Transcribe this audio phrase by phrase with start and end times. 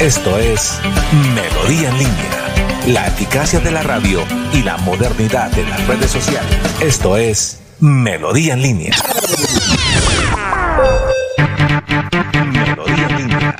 [0.00, 0.78] Esto es
[1.34, 2.54] Melodía en línea,
[2.86, 6.56] la eficacia de la radio y la modernidad de las redes sociales.
[6.80, 8.94] Esto es Melodía en línea.
[12.46, 13.56] Melodía en línea.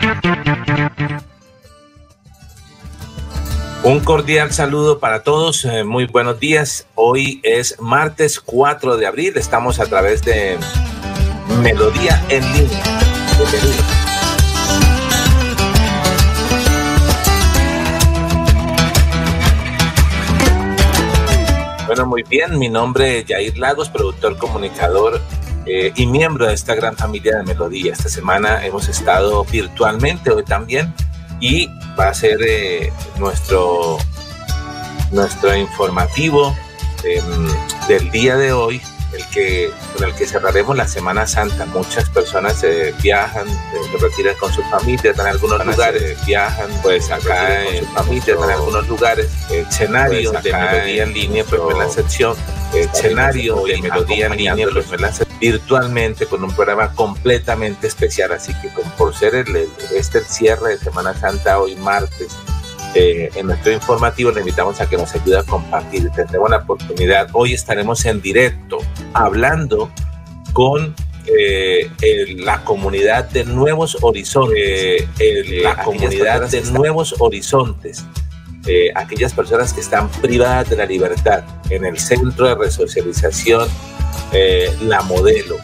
[3.83, 6.87] Un cordial saludo para todos, eh, muy buenos días.
[6.95, 10.57] Hoy es martes 4 de abril, estamos a través de
[11.63, 12.83] Melodía en línea.
[13.37, 14.02] Bienvenidos.
[21.95, 25.21] Bueno, muy bien, mi nombre es Jair Lagos, productor, comunicador
[25.67, 27.93] eh, y miembro de esta gran familia de Melodía.
[27.93, 30.95] Esta semana hemos estado virtualmente, hoy también,
[31.39, 31.69] y
[32.01, 33.99] va a ser eh, nuestro,
[35.11, 36.57] nuestro informativo
[37.05, 37.49] em,
[37.89, 38.81] del día de hoy
[39.23, 41.67] el que, con el que cerraremos la Semana Santa.
[41.67, 47.65] Muchas personas eh, viajan, se retiran con sus familias en algunos lugares, viajan pues acá
[47.69, 49.31] en su familia en algunos lugares.
[49.51, 52.37] El escenario de melodía en línea, pues en la sección,
[52.73, 58.33] el escenario de melodía en línea, pues en la virtualmente con un programa completamente especial.
[58.33, 62.29] Así que por ser el, este el cierre de Semana Santa hoy martes,
[62.95, 66.11] eh, en nuestro informativo le invitamos a que nos ayude a compartir.
[66.11, 67.29] Tendremos la oportunidad.
[67.33, 68.79] Hoy estaremos en directo
[69.15, 69.91] hablando
[70.53, 70.95] con
[71.27, 71.91] eh,
[72.37, 75.09] la comunidad de Nuevos Horizontes.
[75.19, 78.05] Eh, la comunidad de Nuevos Horizontes.
[78.95, 83.69] aquellas personas que están privadas de la libertad en el centro de resocialización
[84.83, 85.57] La Modelo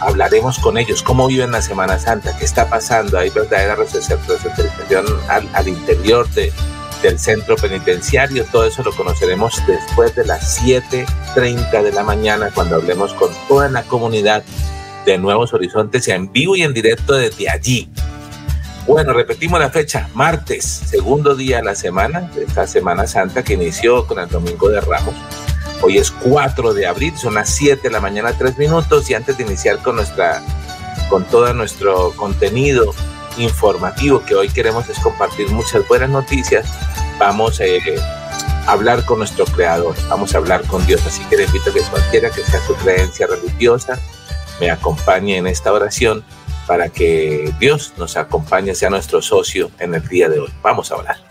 [0.00, 5.48] hablaremos con ellos, cómo viven la Semana Santa, qué está pasando, hay verdadera resocialización al,
[5.54, 6.52] al interior de,
[7.04, 8.44] del centro penitenciario.
[8.50, 13.68] Todo eso lo conoceremos después de las 7.30 de la mañana cuando hablemos con toda
[13.68, 14.42] la comunidad
[15.04, 17.90] de Nuevos Horizontes en vivo y en directo desde allí.
[18.86, 23.54] Bueno, repetimos la fecha, martes, segundo día de la semana, de esta Semana Santa que
[23.54, 25.14] inició con el Domingo de Ramos.
[25.82, 29.36] Hoy es 4 de abril, son las 7 de la mañana, 3 minutos y antes
[29.36, 30.42] de iniciar con nuestra
[31.10, 32.94] con todo nuestro contenido
[33.38, 36.66] informativo que hoy queremos es compartir muchas buenas noticias,
[37.18, 37.80] vamos eh,
[38.66, 41.04] a hablar con nuestro creador, vamos a hablar con Dios.
[41.06, 43.98] Así que le invito a que cualquiera que sea su creencia religiosa
[44.60, 46.24] me acompañe en esta oración
[46.66, 50.52] para que Dios nos acompañe, sea nuestro socio en el día de hoy.
[50.62, 51.23] Vamos a orar.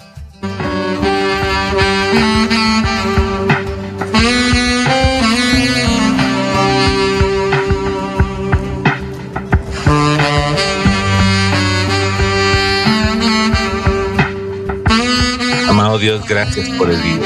[16.04, 17.22] Dios, gracias por el día.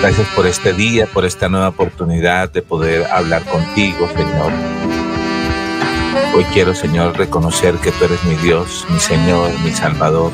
[0.00, 4.52] Gracias por este día, por esta nueva oportunidad de poder hablar contigo, Señor.
[6.36, 10.30] Hoy quiero, Señor, reconocer que tú eres mi Dios, mi Señor, mi Salvador.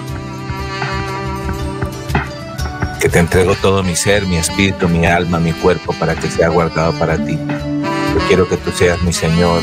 [3.00, 6.48] Que te entrego todo mi ser, mi espíritu, mi alma, mi cuerpo para que sea
[6.48, 7.38] guardado para ti.
[7.38, 9.62] Yo quiero que tú seas mi Señor,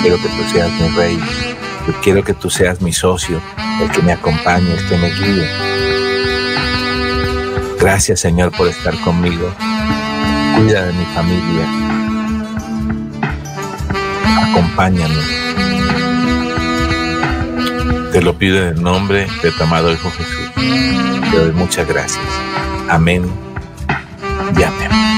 [0.00, 1.18] quiero que tú seas mi Rey,
[1.86, 3.42] yo quiero que tú seas mi socio,
[3.82, 5.87] el que me acompañe, el que me guíe
[7.80, 9.54] Gracias Señor por estar conmigo.
[10.56, 11.66] Cuida de mi familia.
[14.50, 15.14] Acompáñame.
[18.12, 20.50] Te lo pido en el nombre de tu amado Hijo Jesús.
[21.30, 22.24] Te doy muchas gracias.
[22.88, 23.30] Amén
[24.58, 25.17] y amén.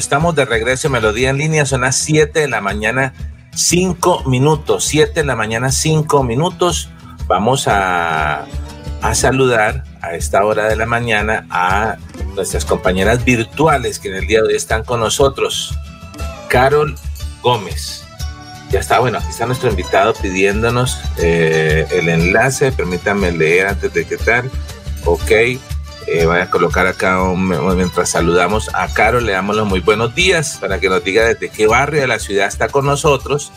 [0.00, 3.14] Estamos de regreso en Melodía en línea, son las 7 de la mañana,
[3.54, 6.90] 5 minutos, 7 de la mañana, 5 minutos.
[7.26, 8.46] Vamos a,
[9.02, 11.96] a saludar a esta hora de la mañana a
[12.34, 15.78] nuestras compañeras virtuales que en el día de hoy están con nosotros.
[16.48, 16.96] Carol
[17.42, 18.04] Gómez.
[18.70, 22.72] Ya está, bueno, aquí está nuestro invitado pidiéndonos eh, el enlace.
[22.72, 24.50] Permítanme leer antes de que tal.
[25.04, 25.30] Ok.
[26.12, 27.20] Eh, voy a colocar acá
[27.76, 31.50] mientras saludamos a Carol, le damos los muy buenos días para que nos diga desde
[31.50, 33.52] qué barrio de la ciudad está con nosotros,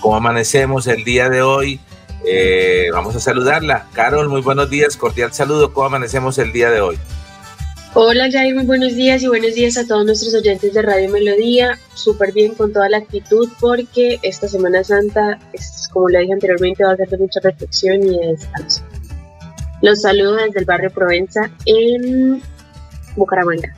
[0.00, 1.78] cómo amanecemos el día de hoy.
[2.26, 3.86] Eh, vamos a saludarla.
[3.92, 6.98] Carol, muy buenos días, cordial saludo, ¿cómo amanecemos el día de hoy?
[7.92, 11.78] Hola Jair, muy buenos días y buenos días a todos nuestros oyentes de Radio Melodía.
[11.92, 15.38] Súper bien con toda la actitud porque esta Semana Santa,
[15.92, 18.82] como le dije anteriormente, va a ser mucha reflexión y de descanso.
[19.82, 22.42] Los saludo desde el barrio Provenza en
[23.16, 23.74] Bucaramanga.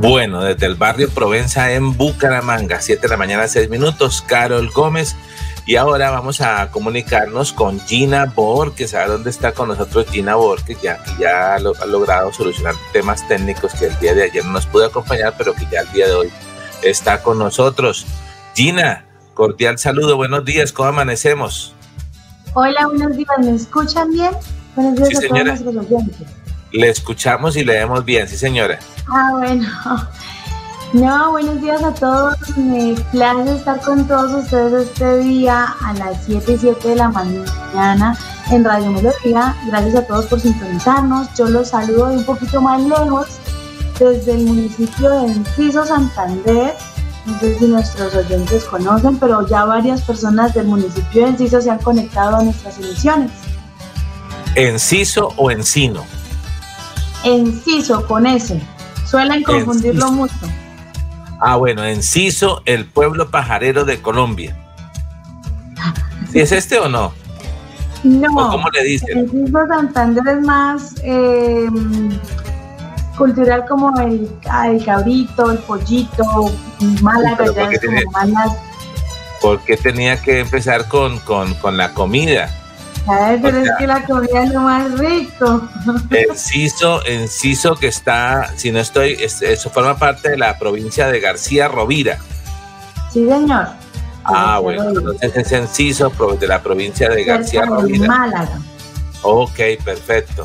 [0.00, 5.16] Bueno, desde el barrio Provenza en Bucaramanga, 7 de la mañana, 6 minutos, Carol Gómez
[5.68, 10.34] y ahora vamos a comunicarnos con Gina Bor, que sabe dónde está con nosotros Gina
[10.34, 14.52] Bor, que ya, ya ha logrado solucionar temas técnicos que el día de ayer no
[14.52, 16.32] nos pudo acompañar, pero que ya el día de hoy
[16.82, 18.06] está con nosotros.
[18.54, 19.04] Gina,
[19.38, 21.72] cordial saludo, buenos días, ¿cómo amanecemos?
[22.54, 24.32] Hola, buenos días, ¿me escuchan bien?
[24.74, 25.56] Buenos días sí, a señora.
[25.56, 26.28] todos nuestros
[26.72, 28.80] Le escuchamos y le vemos bien, sí señora.
[29.06, 29.68] Ah, bueno.
[30.92, 32.34] No, buenos días a todos.
[32.56, 37.08] Me place estar con todos ustedes este día a las 7 y 7 de la
[37.10, 38.18] mañana
[38.50, 39.54] en Radio Melodía.
[39.66, 41.28] Gracias a todos por sintonizarnos.
[41.36, 43.28] Yo los saludo de un poquito más lejos,
[44.00, 46.74] desde el municipio de Enciso, Santander.
[47.28, 51.70] No sé si nuestros oyentes conocen, pero ya varias personas del municipio de Enciso se
[51.70, 53.30] han conectado a nuestras emisiones.
[54.54, 56.04] ¿Enciso o Encino?
[57.24, 58.58] Enciso, con S.
[59.04, 60.34] Suelen confundirlo mucho.
[61.38, 64.56] Ah, bueno, Enciso, el pueblo pajarero de Colombia.
[66.32, 67.12] ¿Sí es este o no?
[68.04, 68.50] No.
[68.50, 69.18] ¿Cómo le dicen?
[69.18, 72.10] Enciso Santander es más em,
[73.18, 74.30] cultural como el,
[74.84, 76.24] cabrito, el pollito,
[77.02, 78.56] Málaga, ya es como
[79.42, 82.50] ¿Por qué tenía que empezar con, con, con la comida?
[83.40, 85.68] pero es que la comida es lo más rico.
[86.10, 91.68] Enciso, Enciso que está, si no estoy, eso forma parte de la provincia de García
[91.68, 92.18] Rovira.
[93.12, 93.68] Sí, señor.
[94.24, 98.06] Ah, bueno, entonces es Enciso de la provincia de García Rovira.
[98.06, 98.58] Málaga.
[99.22, 100.44] Ok, perfecto.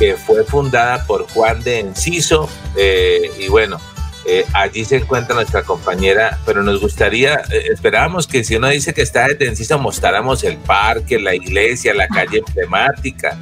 [0.00, 3.78] Que fue fundada por Juan de Enciso, eh, y bueno,
[4.26, 8.92] eh, allí se encuentra nuestra compañera, pero nos gustaría, eh, esperábamos que si uno dice
[8.92, 13.38] que está de Enciso, mostráramos el parque, la iglesia, la calle emblemática,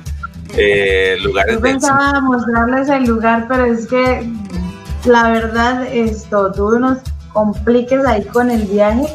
[0.56, 4.30] eh, lugares Yo pensaba mostrarles el lugar, pero es que
[5.04, 6.98] la verdad esto, tuve unos
[7.32, 9.08] compliques ahí con el viaje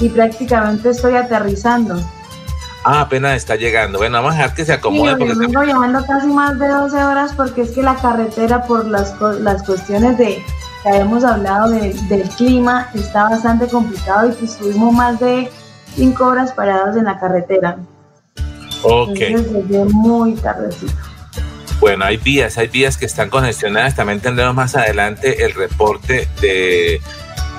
[0.00, 2.02] y prácticamente estoy aterrizando.
[2.84, 3.98] Ah, apenas está llegando.
[3.98, 5.12] Bueno, vamos a dejar que se acomode.
[5.12, 8.86] Sí, porque vengo llevando casi más de 12 horas porque es que la carretera por
[8.86, 10.42] las, las cuestiones de
[10.82, 15.50] que habíamos hablado del clima, está bastante complicado y estuvimos más de
[15.94, 17.76] cinco horas parados en la carretera.
[18.82, 19.10] Ok.
[19.20, 20.92] Entonces muy tardecito.
[21.80, 23.94] Bueno, hay vías, hay vías que están congestionadas.
[23.94, 27.00] También tendremos más adelante el reporte de,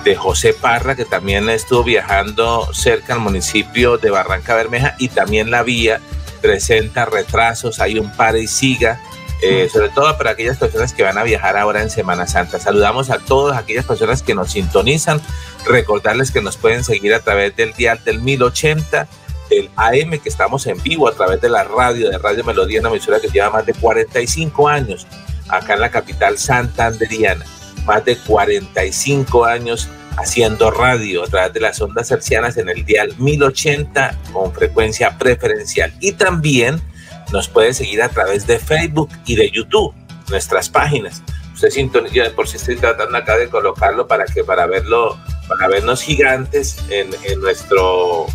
[0.03, 5.51] de José Parra, que también estuvo viajando cerca al municipio de Barranca Bermeja y también
[5.51, 6.01] la vía
[6.41, 8.99] presenta retrasos, hay un par y siga
[9.41, 12.59] eh, sobre todo para aquellas personas que van a viajar ahora en Semana Santa.
[12.59, 15.19] Saludamos a todas aquellas personas que nos sintonizan,
[15.65, 19.07] recordarles que nos pueden seguir a través del dial del 1080
[19.49, 22.89] del AM, que estamos en vivo a través de la radio, de Radio Melodía, una
[22.89, 25.07] emisora que lleva más de 45 años
[25.49, 27.43] acá en la capital santanderiana,
[27.91, 33.13] más de 45 años haciendo radio a través de las ondas hercianas en el dial
[33.17, 36.81] 1080 con frecuencia preferencial y también
[37.33, 39.93] nos puede seguir a través de Facebook y de YouTube,
[40.29, 41.21] nuestras páginas.
[41.53, 45.19] Usted sintoniza, por si estoy tratando acá de colocarlo para que para verlo,
[45.49, 47.09] para vernos gigantes en,
[47.41, 48.25] nuestro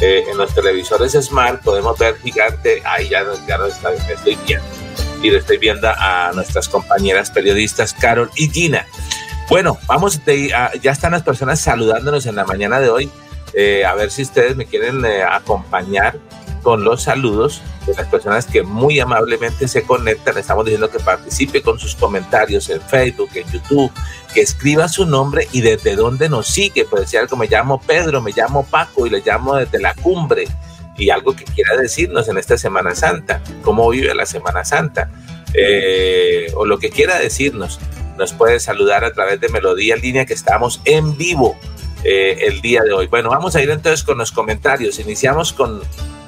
[0.00, 4.66] eh, en los televisores smart podemos ver gigante, ahí ya, ya está, estoy viendo.
[5.22, 8.86] Y lo estoy viendo a nuestras compañeras periodistas Carol y Gina.
[9.52, 13.10] Bueno, vamos, ya están las personas saludándonos en la mañana de hoy.
[13.52, 16.18] Eh, a ver si ustedes me quieren eh, acompañar
[16.62, 20.38] con los saludos de las personas que muy amablemente se conectan.
[20.38, 23.92] Estamos diciendo que participe con sus comentarios en Facebook, en YouTube,
[24.32, 26.86] que escriba su nombre y desde dónde nos sigue.
[26.86, 30.46] Puede decir algo, me llamo Pedro, me llamo Paco y le llamo desde la cumbre.
[30.96, 35.10] Y algo que quiera decirnos en esta Semana Santa, cómo vive la Semana Santa,
[35.52, 37.78] eh, o lo que quiera decirnos
[38.22, 41.56] nos pueden saludar a través de Melodía en línea que estamos en vivo
[42.04, 43.08] eh, el día de hoy.
[43.08, 45.00] Bueno, vamos a ir entonces con los comentarios.
[45.00, 45.82] Iniciamos con,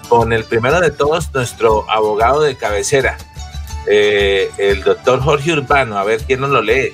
[0.08, 3.16] con el primero de todos, nuestro abogado de cabecera,
[3.86, 5.96] eh, el doctor Jorge Urbano.
[5.96, 6.92] A ver quién nos lo lee.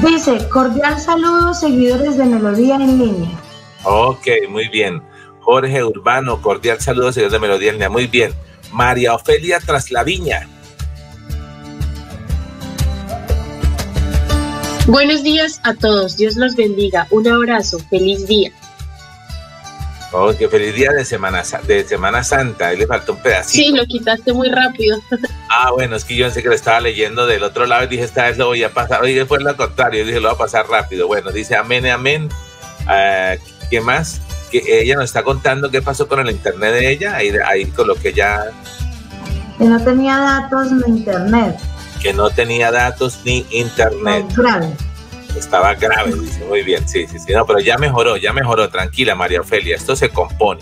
[0.00, 3.30] Dice, cordial saludo seguidores de Melodía en línea.
[3.82, 5.02] Ok, muy bien.
[5.40, 7.90] Jorge Urbano, cordial saludo, seguidores de Melodía en línea.
[7.90, 8.32] Muy bien.
[8.74, 10.48] María Ofelia Traslaviña.
[14.86, 17.06] Buenos días a todos, Dios los bendiga.
[17.10, 18.50] Un abrazo, feliz día.
[20.12, 22.68] Oh, qué feliz día de Semana, de Semana Santa.
[22.68, 23.64] Ahí le faltó un pedacito.
[23.64, 25.00] Sí, lo quitaste muy rápido.
[25.56, 28.02] Ah, bueno, es que yo pensé que lo estaba leyendo del otro lado y dije,
[28.02, 29.08] esta vez lo voy a pasar.
[29.08, 31.06] Y después lo contrario, dije, lo voy a pasar rápido.
[31.06, 32.28] Bueno, dice amén, amén.
[32.88, 33.40] Uh,
[33.70, 34.20] ¿Qué más?
[34.60, 37.16] Que ella nos está contando qué pasó con el internet de ella.
[37.16, 38.52] Ahí, ahí con lo que ya.
[39.58, 41.56] Que no tenía datos ni internet.
[42.00, 44.26] Que no tenía datos ni internet.
[44.36, 44.68] grave.
[45.36, 46.44] Estaba grave, dice.
[46.44, 47.32] Muy bien, sí, sí, sí.
[47.32, 48.68] No, pero ya mejoró, ya mejoró.
[48.68, 49.74] Tranquila, María Ofelia.
[49.74, 50.60] Esto se compone.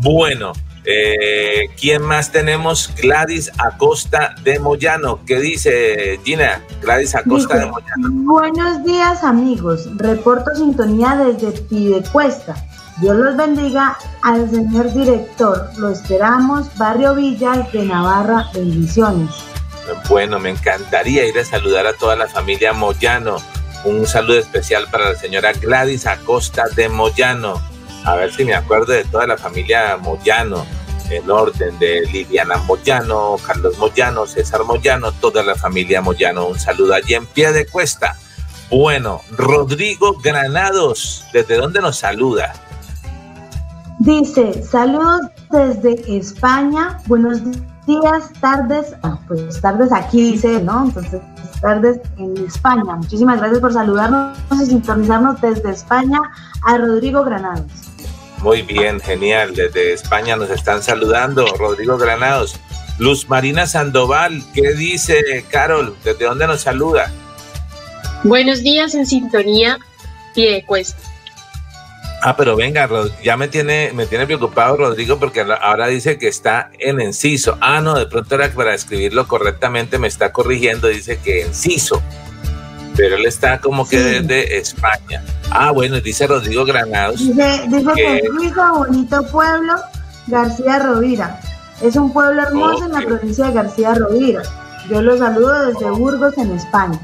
[0.00, 0.52] Bueno.
[0.86, 2.90] Eh, ¿Quién más tenemos?
[3.00, 5.20] Gladys Acosta de Moyano.
[5.26, 6.64] ¿Qué dice Gina?
[6.80, 8.08] Gladys Acosta de Moyano.
[8.10, 9.86] Buenos días amigos.
[9.96, 12.56] Reporto sintonía desde Pidecuesta.
[13.00, 15.70] Dios los bendiga al señor director.
[15.76, 16.66] Lo esperamos.
[16.76, 18.46] Barrio Villa de Navarra.
[18.54, 19.30] Bendiciones.
[20.08, 23.36] Bueno, me encantaría ir a saludar a toda la familia Moyano.
[23.84, 27.60] Un saludo especial para la señora Gladys Acosta de Moyano
[28.04, 30.66] a ver si me acuerdo de toda la familia Moyano,
[31.10, 36.46] en orden de Liliana Moyano, Carlos Moyano, César Moyano, toda la familia Moyano.
[36.46, 38.16] Un saludo allí en pie de cuesta.
[38.70, 42.54] Bueno, Rodrigo Granados, ¿desde dónde nos saluda?
[44.00, 47.42] Dice, saludos desde España, buenos
[47.86, 50.86] días, tardes, ah, pues tardes aquí dice, ¿no?
[50.86, 51.20] Entonces,
[51.60, 52.96] tardes en España.
[52.96, 56.18] Muchísimas gracias por saludarnos y sintonizarnos desde España
[56.62, 57.66] a Rodrigo Granados.
[58.38, 59.54] Muy bien, genial.
[59.54, 61.44] Desde España nos están saludando.
[61.58, 62.58] Rodrigo Granados.
[62.98, 65.94] Luz Marina Sandoval, ¿qué dice Carol?
[66.04, 67.12] ¿Desde dónde nos saluda?
[68.24, 69.78] Buenos días en sintonía,
[70.34, 71.09] pie cuesta.
[72.22, 72.88] Ah, pero venga,
[73.22, 77.56] ya me tiene, me tiene preocupado Rodrigo porque ahora dice que está en Enciso.
[77.60, 82.02] Ah, no, de pronto era para escribirlo correctamente, me está corrigiendo, dice que Enciso
[83.00, 85.22] pero él está como que desde España.
[85.50, 87.18] Ah, bueno, dice Rodrigo Granados.
[87.18, 89.74] Dice, que, es hijo bonito pueblo,
[90.26, 91.40] García Rovira.
[91.80, 94.42] Es un pueblo hermoso en la provincia de García Rovira.
[94.90, 97.00] Yo lo saludo desde Burgos, en España.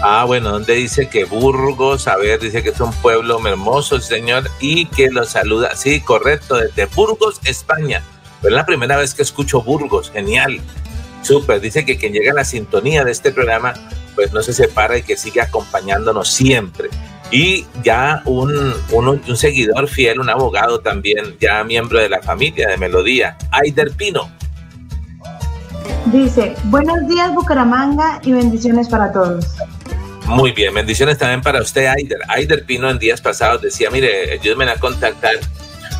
[0.00, 4.48] Ah, bueno, donde dice que Burgos, a ver, dice que es un pueblo hermoso, señor,
[4.60, 8.02] y que lo saluda, sí, correcto, desde Burgos, España.
[8.40, 10.60] Pero es la primera vez que escucho Burgos, genial.
[11.22, 13.74] Súper, dice que quien llega a la sintonía de este programa
[14.14, 16.88] pues no se separa y que sigue acompañándonos siempre.
[17.30, 22.78] Y ya un, un, seguidor fiel, un abogado también, ya miembro de la familia de
[22.78, 24.28] Melodía, Aider Pino.
[26.06, 29.56] Dice, buenos días Bucaramanga y bendiciones para todos.
[30.28, 32.18] Muy bien, bendiciones también para usted, Aider.
[32.28, 35.36] Aider Pino en días pasados decía, mire, ayúdeme a contactar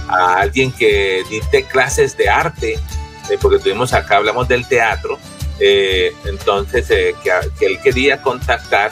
[0.07, 5.19] a alguien que dicte clases de arte, eh, porque tuvimos acá, hablamos del teatro,
[5.59, 8.91] eh, entonces, eh, que, él quería contactar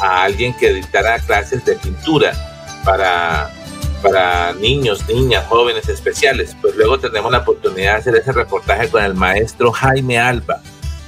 [0.00, 2.32] a alguien que dictara clases de pintura
[2.84, 3.52] para,
[4.02, 6.56] para niños, niñas, jóvenes especiales.
[6.62, 10.62] Pues luego tendremos la oportunidad de hacer ese reportaje con el maestro Jaime Alba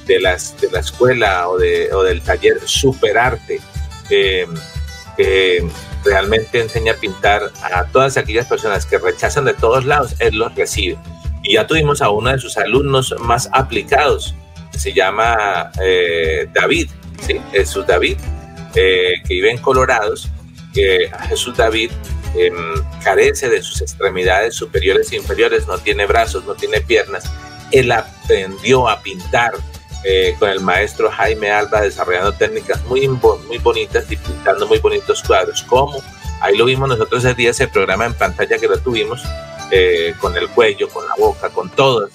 [0.06, 3.60] de, las, de la escuela o, de, o del taller Superarte,
[4.08, 4.46] que
[6.04, 10.54] realmente enseña a pintar a todas aquellas personas que rechazan de todos lados, él los
[10.54, 10.98] recibe.
[11.42, 14.34] Y ya tuvimos a uno de sus alumnos más aplicados,
[14.76, 16.88] se llama eh, David,
[17.26, 17.40] ¿sí?
[17.52, 18.16] Jesús David,
[18.74, 20.28] eh, que vive en Colorados,
[20.72, 21.90] que Jesús David
[22.34, 22.54] em,
[23.04, 27.30] carece de sus extremidades superiores e inferiores, no tiene brazos, no tiene piernas.
[27.70, 29.52] Él aprendió a pintar
[30.04, 35.22] eh, con el maestro Jaime Alba, desarrollando técnicas muy, muy bonitas y pintando muy bonitos
[35.22, 35.62] cuadros.
[35.62, 36.02] ¿Cómo?
[36.40, 39.22] Ahí lo vimos nosotros ese día, ese programa en pantalla que lo tuvimos,
[40.20, 42.08] con el cuello, con la boca, con todo.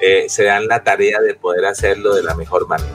[0.00, 2.92] Eh, se dan la tarea de poder hacerlo de la mejor manera.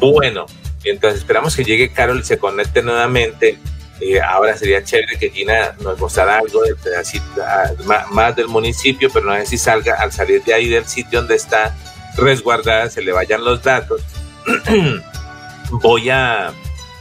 [0.00, 0.46] Bueno,
[0.82, 3.58] entonces esperamos que llegue Carol y se conecte nuevamente.
[4.00, 7.70] Eh, ahora sería chévere que Gina nos mostrara algo del pedacito, ah,
[8.10, 11.36] más del municipio, pero no sé si salga al salir de ahí del sitio donde
[11.36, 11.76] está
[12.16, 14.02] resguardada, se le vayan los datos.
[15.70, 16.52] voy, a,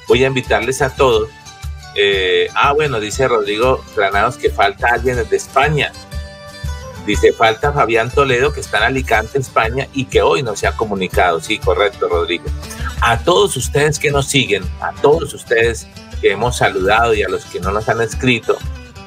[0.07, 1.29] voy a invitarles a todos.
[1.95, 5.91] Eh, ah, bueno, dice Rodrigo Granados que falta alguien desde España.
[7.05, 10.73] Dice, falta Fabián Toledo, que está en Alicante, España, y que hoy no se ha
[10.73, 11.41] comunicado.
[11.41, 12.45] Sí, correcto, Rodrigo.
[13.01, 15.87] A todos ustedes que nos siguen, a todos ustedes
[16.21, 18.55] que hemos saludado y a los que no nos han escrito,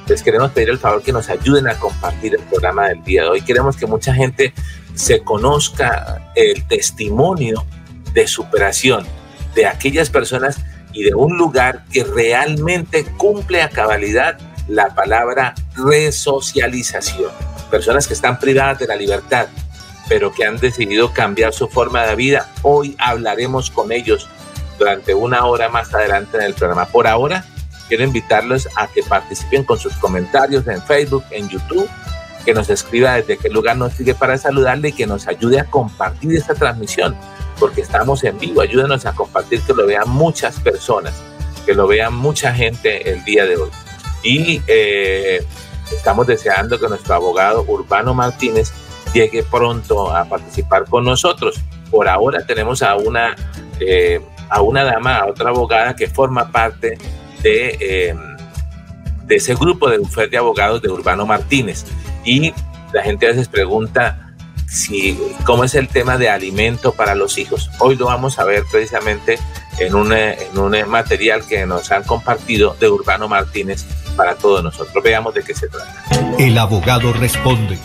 [0.07, 3.29] les queremos pedir el favor que nos ayuden a compartir el programa del día de
[3.29, 3.41] hoy.
[3.41, 4.53] Queremos que mucha gente
[4.95, 7.65] se conozca el testimonio
[8.13, 9.05] de superación
[9.53, 10.57] de aquellas personas
[10.93, 14.37] y de un lugar que realmente cumple a cabalidad
[14.67, 17.31] la palabra resocialización.
[17.69, 19.47] Personas que están privadas de la libertad,
[20.07, 22.49] pero que han decidido cambiar su forma de vida.
[22.61, 24.29] Hoy hablaremos con ellos
[24.79, 26.85] durante una hora más adelante en el programa.
[26.85, 27.45] Por ahora,
[27.87, 31.89] quiero invitarlos a que participen con sus comentarios en Facebook, en YouTube,
[32.45, 35.65] que nos escriba desde qué lugar nos sigue para saludarle y que nos ayude a
[35.65, 37.15] compartir esta transmisión,
[37.59, 38.61] porque estamos en vivo.
[38.61, 41.13] Ayúdenos a compartir que lo vean muchas personas,
[41.65, 43.69] que lo vean mucha gente el día de hoy.
[44.23, 45.45] Y eh,
[45.91, 48.71] estamos deseando que nuestro abogado Urbano Martínez
[49.13, 51.59] llegue pronto a participar con nosotros.
[51.89, 53.35] Por ahora tenemos a una,
[53.79, 56.97] eh, a una dama, a otra abogada que forma parte
[57.41, 58.15] de, eh,
[59.25, 61.85] de ese grupo de bufete de abogados de Urbano Martínez.
[62.25, 62.53] Y
[62.91, 64.33] la gente a veces pregunta
[64.67, 67.69] si, cómo es el tema de alimento para los hijos.
[67.79, 69.39] Hoy lo vamos a ver precisamente
[69.77, 73.85] en un, en un material que nos han compartido de Urbano Martínez
[74.17, 75.03] para todos nosotros.
[75.03, 76.03] Veamos de qué se trata.
[76.37, 77.77] El abogado responde.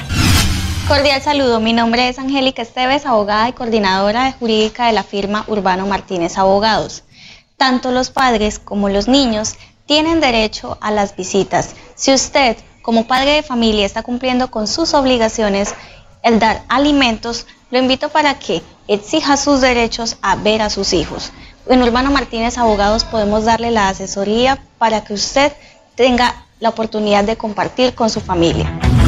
[0.88, 5.44] Cordial saludo, mi nombre es Angélica Esteves, abogada y coordinadora de jurídica de la firma
[5.46, 7.04] Urbano Martínez Abogados.
[7.56, 9.54] Tanto los padres como los niños
[9.86, 11.76] tienen derecho a las visitas.
[11.94, 15.74] Si usted, como padre de familia, está cumpliendo con sus obligaciones,
[16.22, 21.32] el dar alimentos, lo invito para que exija sus derechos a ver a sus hijos.
[21.66, 25.52] En Urbano Martínez Abogados podemos darle la asesoría para que usted
[25.94, 28.99] tenga la oportunidad de compartir con su familia.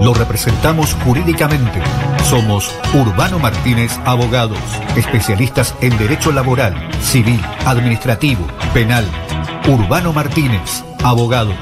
[0.00, 1.82] Lo representamos jurídicamente.
[2.24, 4.58] Somos Urbano Martínez Abogados,
[4.96, 9.06] especialistas en derecho laboral, civil, administrativo, penal.
[9.68, 11.56] Urbano Martínez Abogados.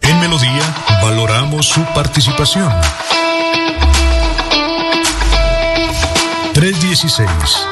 [0.00, 0.62] En Melodía
[1.02, 2.72] valoramos su participación.
[6.54, 7.71] 316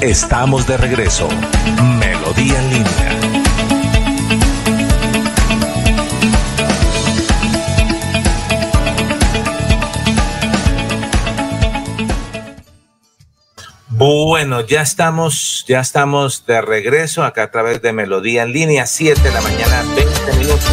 [0.00, 1.28] Estamos de regreso.
[1.98, 3.18] Melodía en línea.
[13.88, 19.20] Bueno, ya estamos, ya estamos de regreso acá a través de Melodía en línea, 7
[19.20, 20.72] de la mañana, 20 minutos.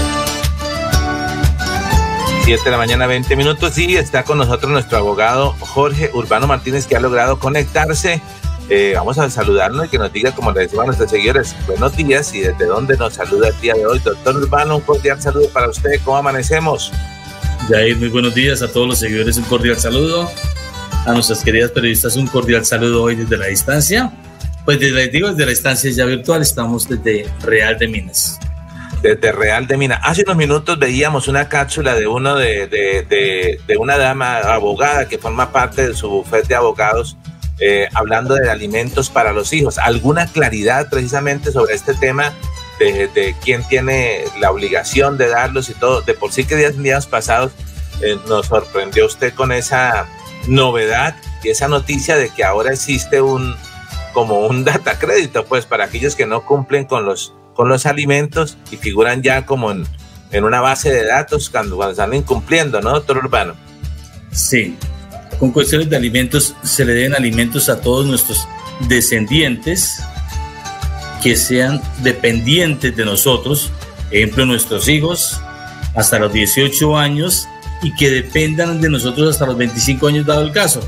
[2.43, 6.85] 7 de la mañana, 20 minutos y está con nosotros nuestro abogado Jorge Urbano Martínez
[6.85, 8.21] que ha logrado conectarse
[8.69, 11.95] eh, vamos a saludarnos y que nos diga, como le decimos a nuestros seguidores, buenos
[11.95, 13.99] días y desde dónde nos saluda el día de hoy.
[13.99, 15.99] Doctor Urbano, un cordial saludo para usted.
[16.03, 16.91] ¿Cómo amanecemos?
[17.69, 20.29] Jair, muy buenos días a todos los seguidores, un cordial saludo.
[21.05, 24.11] A nuestras queridas periodistas, un cordial saludo hoy desde la distancia.
[24.65, 28.39] Pues desde, digo, desde la distancia ya virtual, estamos desde Real de Minas.
[29.03, 29.99] Desde Real de Minas.
[30.01, 35.07] Hace unos minutos veíamos una cápsula de uno de, de, de, de una dama abogada
[35.07, 37.15] que forma parte de su bufete de abogados
[37.59, 39.77] eh, hablando de alimentos para los hijos.
[39.77, 42.33] ¿Alguna claridad precisamente sobre este tema
[42.79, 46.01] de, quién tiene la obligación de darlos y todo?
[46.01, 47.53] De por sí que días, días pasados
[48.01, 50.05] eh, nos sorprendió usted con esa
[50.47, 53.55] novedad y esa noticia de que ahora existe un
[54.13, 58.57] como un data crédito, pues para aquellos que no cumplen con los, con los alimentos
[58.71, 59.85] y figuran ya como en,
[60.31, 63.55] en una base de datos cuando, cuando están incumpliendo, ¿no, doctor Urbano?
[64.31, 64.77] Sí,
[65.39, 68.47] con cuestiones de alimentos se le den alimentos a todos nuestros
[68.87, 70.01] descendientes
[71.21, 73.71] que sean dependientes de nosotros,
[74.11, 75.39] ejemplo nuestros hijos
[75.95, 77.47] hasta los 18 años
[77.81, 80.81] y que dependan de nosotros hasta los 25 años dado el caso,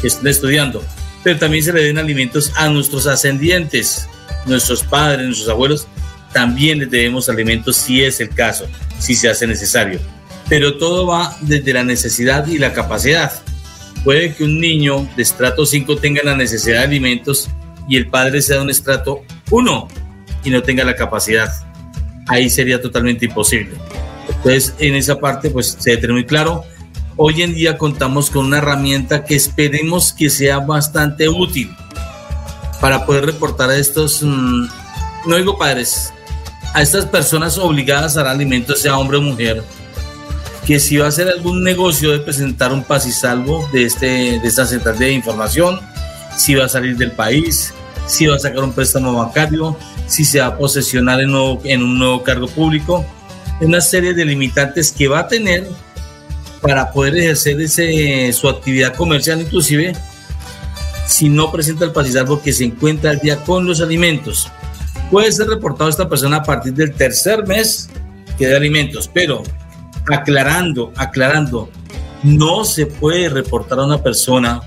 [0.00, 0.82] que estén estudiando.
[1.22, 4.08] Pero también se le den alimentos a nuestros ascendientes,
[4.46, 5.86] nuestros padres, nuestros abuelos,
[6.32, 8.66] también les debemos alimentos si es el caso,
[8.98, 10.00] si se hace necesario.
[10.48, 13.32] Pero todo va desde la necesidad y la capacidad.
[14.04, 17.50] Puede que un niño de estrato 5 tenga la necesidad de alimentos
[17.88, 19.88] y el padre sea de un estrato 1
[20.44, 21.50] y no tenga la capacidad.
[22.26, 23.76] Ahí sería totalmente imposible.
[24.28, 26.64] Entonces, en esa parte, pues se debe tener muy claro.
[27.16, 31.70] Hoy en día contamos con una herramienta que esperemos que sea bastante útil
[32.80, 34.66] para poder reportar a estos, mm,
[35.26, 36.12] no digo padres,
[36.72, 39.62] a estas personas obligadas a dar alimentos, sea hombre o mujer,
[40.66, 44.06] que si va a hacer algún negocio de presentar un pas y salvo de, este,
[44.40, 45.80] de esta central de información,
[46.36, 47.72] si va a salir del país,
[48.06, 51.30] si va a sacar un préstamo bancario, si se va a posesionar en,
[51.64, 53.04] en un nuevo cargo público,
[53.60, 55.66] una serie de limitantes que va a tener
[56.60, 59.94] para poder ejercer ese, su actividad comercial, inclusive
[61.06, 64.48] si no presenta el pas salvo que se encuentra al día con los alimentos.
[65.10, 67.88] Puede ser reportado esta persona a partir del tercer mes
[68.38, 69.42] que de alimentos, pero
[70.14, 71.70] aclarando, aclarando,
[72.22, 74.60] no se puede reportar a una persona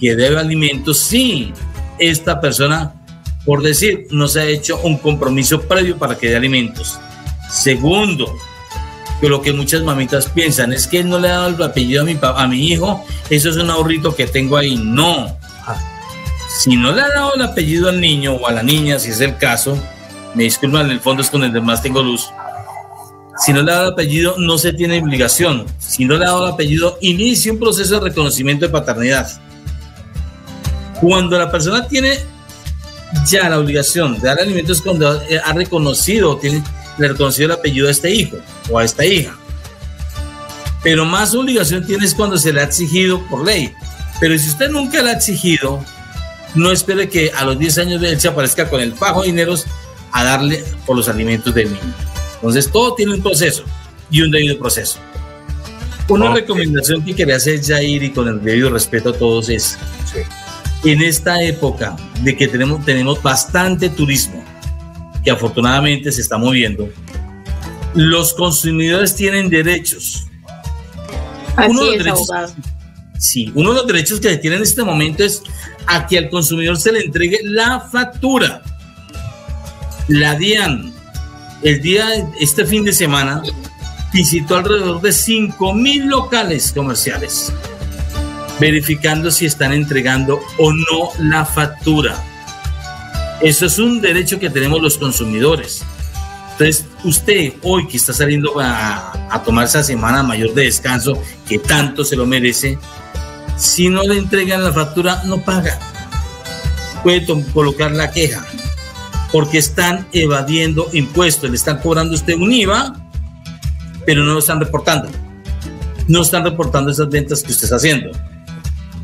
[0.00, 1.52] que debe alimentos si
[1.98, 2.94] esta persona,
[3.44, 6.98] por decir, no se ha hecho un compromiso previo para que dé alimentos.
[7.50, 8.34] Segundo,
[9.20, 12.02] que lo que muchas mamitas piensan es que él no le ha dado el apellido
[12.02, 14.76] a mi, a mi hijo, eso es un ahorrito que tengo ahí.
[14.76, 15.36] No,
[16.50, 19.20] si no le ha dado el apellido al niño o a la niña, si es
[19.20, 19.78] el caso,
[20.34, 22.30] me disculpan, en el fondo es con el demás tengo luz.
[23.40, 25.64] Si no le ha dado el apellido, no se tiene obligación.
[25.78, 29.30] Si no le ha dado el apellido, inicia un proceso de reconocimiento de paternidad.
[31.00, 32.18] Cuando la persona tiene
[33.26, 36.62] ya la obligación de dar alimentos cuando ha reconocido, tiene,
[36.98, 38.36] le ha reconocido el apellido a este hijo
[38.68, 39.34] o a esta hija.
[40.82, 43.72] Pero más obligación tiene es cuando se le ha exigido por ley.
[44.20, 45.82] Pero si usted nunca le ha exigido,
[46.54, 49.28] no espere que a los 10 años de él se aparezca con el fajo de
[49.28, 49.64] dineros
[50.12, 52.09] a darle por los alimentos del niño.
[52.40, 53.64] Entonces, todo tiene un proceso
[54.10, 54.98] y un debido proceso.
[56.08, 59.78] Una recomendación que quería hacer Jair y con el debido respeto a todos es,
[60.84, 64.42] en esta época de que tenemos, tenemos bastante turismo,
[65.22, 66.88] que afortunadamente se está moviendo,
[67.94, 70.26] los consumidores tienen derechos.
[71.56, 72.30] Así uno es, derechos,
[73.20, 75.42] Sí, uno de los derechos que se tiene en este momento es
[75.86, 78.62] a que al consumidor se le entregue la factura.
[80.08, 80.89] La DIAN,
[81.62, 83.42] el día, este fin de semana,
[84.12, 87.52] visitó alrededor de 5 mil locales comerciales,
[88.58, 92.16] verificando si están entregando o no la factura.
[93.42, 95.82] Eso es un derecho que tenemos los consumidores.
[96.52, 101.58] Entonces, usted hoy que está saliendo a, a tomar esa semana mayor de descanso, que
[101.58, 102.78] tanto se lo merece,
[103.56, 105.78] si no le entregan la factura, no paga.
[107.02, 108.46] Puede colocar la queja
[109.32, 111.50] porque están evadiendo impuestos.
[111.50, 112.94] Le están cobrando usted un IVA,
[114.04, 115.08] pero no lo están reportando.
[116.08, 118.10] No están reportando esas ventas que usted está haciendo.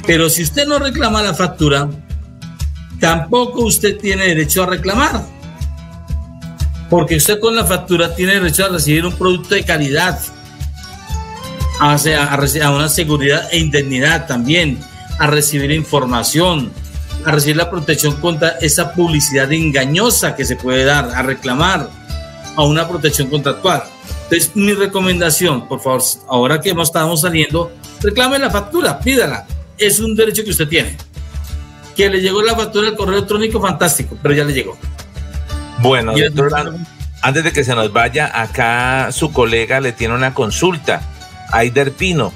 [0.07, 1.89] Pero si usted no reclama la factura,
[3.01, 5.25] tampoco usted tiene derecho a reclamar.
[6.89, 10.21] Porque usted con la factura tiene derecho a recibir un producto de calidad,
[11.81, 14.79] a, a, una seguridad e indemnidad también,
[15.19, 16.73] a recibir información,
[17.27, 21.91] a recibir la protección contra esa publicidad engañosa que se puede dar, a reclamar,
[22.55, 23.83] a una protección contractual.
[24.25, 29.45] Entonces, mi recomendación, por favor, ahora que estamos saliendo, reclame la factura, pídala.
[29.77, 30.97] Es un derecho que usted tiene.
[31.97, 34.79] Que le llegó la factura del correo electrónico, fantástico, pero ya le llegó.
[35.81, 36.77] Bueno, doctor,
[37.23, 41.03] antes de que se nos vaya, acá su colega le tiene una consulta
[41.51, 42.33] Aider Pino.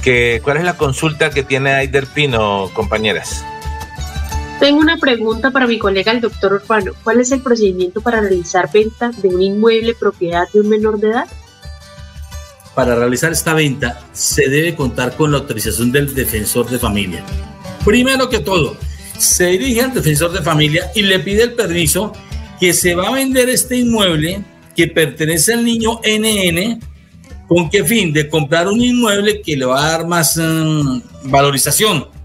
[0.00, 3.44] Que, ¿Cuál es la consulta que tiene Aider Pino, compañeras?
[4.60, 6.92] Tengo una pregunta para mi colega el doctor Urbano.
[7.04, 11.10] ¿Cuál es el procedimiento para realizar venta de un inmueble propiedad de un menor de
[11.10, 11.26] edad?
[12.74, 17.24] Para realizar esta venta se debe contar con la autorización del defensor de familia.
[17.84, 18.76] Primero que todo,
[19.16, 22.12] se dirige al defensor de familia y le pide el permiso
[22.58, 24.42] que se va a vender este inmueble
[24.74, 26.80] que pertenece al niño NN.
[27.46, 28.12] ¿Con qué fin?
[28.12, 32.17] De comprar un inmueble que le va a dar más mm, valorización.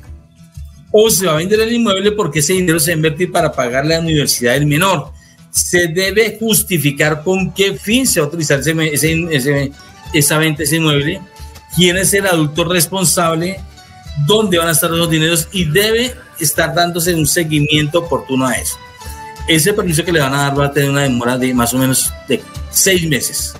[0.93, 3.51] O se va a vender el inmueble porque ese dinero se va a invertir para
[3.51, 5.11] pagar la universidad del menor.
[5.49, 9.71] Se debe justificar con qué fin se va a utilizar ese,
[10.13, 11.19] esa venta, ese inmueble,
[11.75, 13.59] quién es el adulto responsable,
[14.27, 18.77] dónde van a estar los dineros y debe estar dándose un seguimiento oportuno a eso.
[19.47, 21.77] Ese permiso que le van a dar va a tener una demora de más o
[21.77, 23.55] menos de seis meses.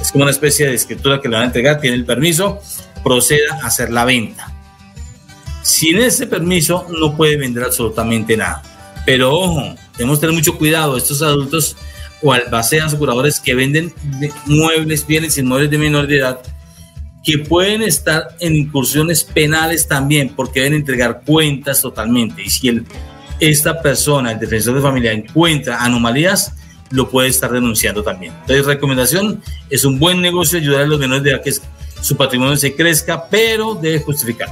[0.00, 2.60] Es como una especie de escritura que le van a entregar, tiene el permiso,
[3.02, 4.53] proceda a hacer la venta.
[5.64, 8.62] Sin ese permiso no puede vender absolutamente nada.
[9.06, 10.98] Pero ojo, tenemos que tener mucho cuidado.
[10.98, 11.74] Estos adultos
[12.22, 13.94] o albaceas aseguradores que venden
[14.44, 16.40] muebles, bienes inmuebles de menor de edad,
[17.24, 22.42] que pueden estar en incursiones penales también, porque deben entregar cuentas totalmente.
[22.42, 22.82] Y si
[23.40, 26.52] esta persona, el defensor de familia, encuentra anomalías,
[26.90, 28.34] lo puede estar denunciando también.
[28.42, 31.54] Entonces, recomendación, es un buen negocio ayudar a los menores de edad que
[32.02, 34.50] su patrimonio se crezca, pero debe justificar.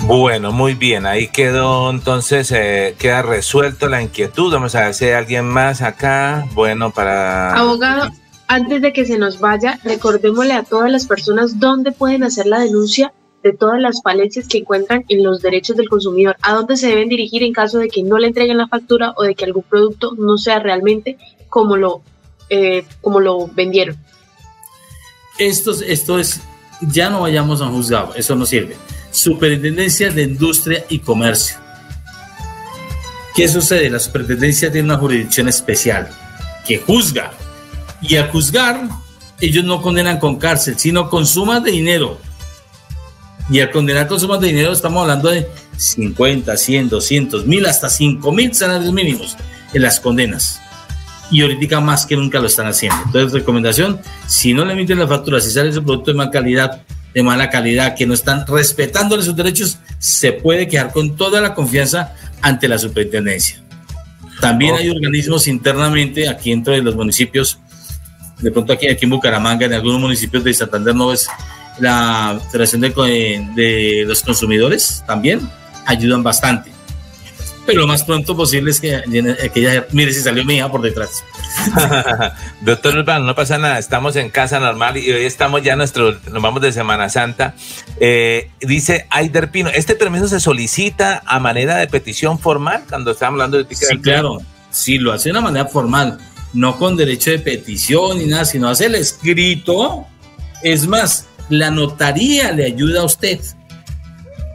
[0.00, 4.52] Bueno, muy bien, ahí quedó entonces, eh, queda resuelto la inquietud.
[4.52, 6.46] Vamos a ver si hay alguien más acá.
[6.54, 7.54] Bueno, para...
[7.54, 8.10] Abogado,
[8.46, 12.60] antes de que se nos vaya, recordémosle a todas las personas dónde pueden hacer la
[12.60, 16.88] denuncia de todas las falencias que encuentran en los derechos del consumidor, a dónde se
[16.88, 19.62] deben dirigir en caso de que no le entreguen la factura o de que algún
[19.62, 22.02] producto no sea realmente como lo,
[22.50, 23.96] eh, como lo vendieron.
[25.38, 26.40] Esto, esto es,
[26.80, 28.76] ya no vayamos a un juzgado, eso no sirve.
[29.18, 31.56] Superintendencia de Industria y Comercio.
[33.34, 33.90] ¿Qué sucede?
[33.90, 36.08] La superintendencia tiene una jurisdicción especial
[36.64, 37.32] que juzga
[38.00, 38.88] y al juzgar,
[39.40, 42.20] ellos no condenan con cárcel, sino con sumas de dinero.
[43.50, 47.90] Y al condenar con sumas de dinero estamos hablando de 50, 100, 200, mil, hasta
[47.90, 49.36] 5 mil salarios mínimos
[49.74, 50.60] en las condenas.
[51.32, 53.02] Y ahorita más que nunca lo están haciendo.
[53.06, 56.82] Entonces, recomendación, si no le emiten la factura, si sale ese producto de mala calidad,
[57.18, 61.52] de mala calidad, que no están respetándole sus derechos, se puede quedar con toda la
[61.52, 63.60] confianza ante la superintendencia.
[64.40, 67.58] También hay organismos internamente aquí dentro de los municipios
[68.38, 71.28] de pronto aquí, aquí en Bucaramanga, en algunos municipios de Santander no es
[71.80, 75.40] la Federación de, de los Consumidores también
[75.86, 76.70] ayudan bastante.
[77.68, 79.02] Pero lo más pronto posible es que,
[79.52, 81.22] que ella, mire si salió mi hija por detrás.
[82.62, 86.42] Doctor Urbano, no pasa nada, estamos en casa normal y hoy estamos ya nuestro, nos
[86.42, 87.54] vamos de Semana Santa.
[88.00, 93.34] Eh, dice Aider Pino, ¿este permiso se solicita a manera de petición formal cuando estamos
[93.34, 94.38] hablando de Sí, claro,
[94.70, 96.18] sí, lo hace de una manera formal
[96.52, 100.06] no con derecho de petición ni nada, sino hace el escrito.
[100.62, 103.40] Es más, la notaría le ayuda a usted.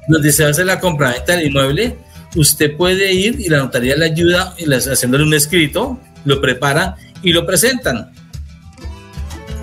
[0.07, 1.97] Donde se hace la compraventa del inmueble,
[2.35, 4.55] usted puede ir y la notaría le ayuda
[4.91, 8.11] haciéndole un escrito, lo prepara y lo presentan.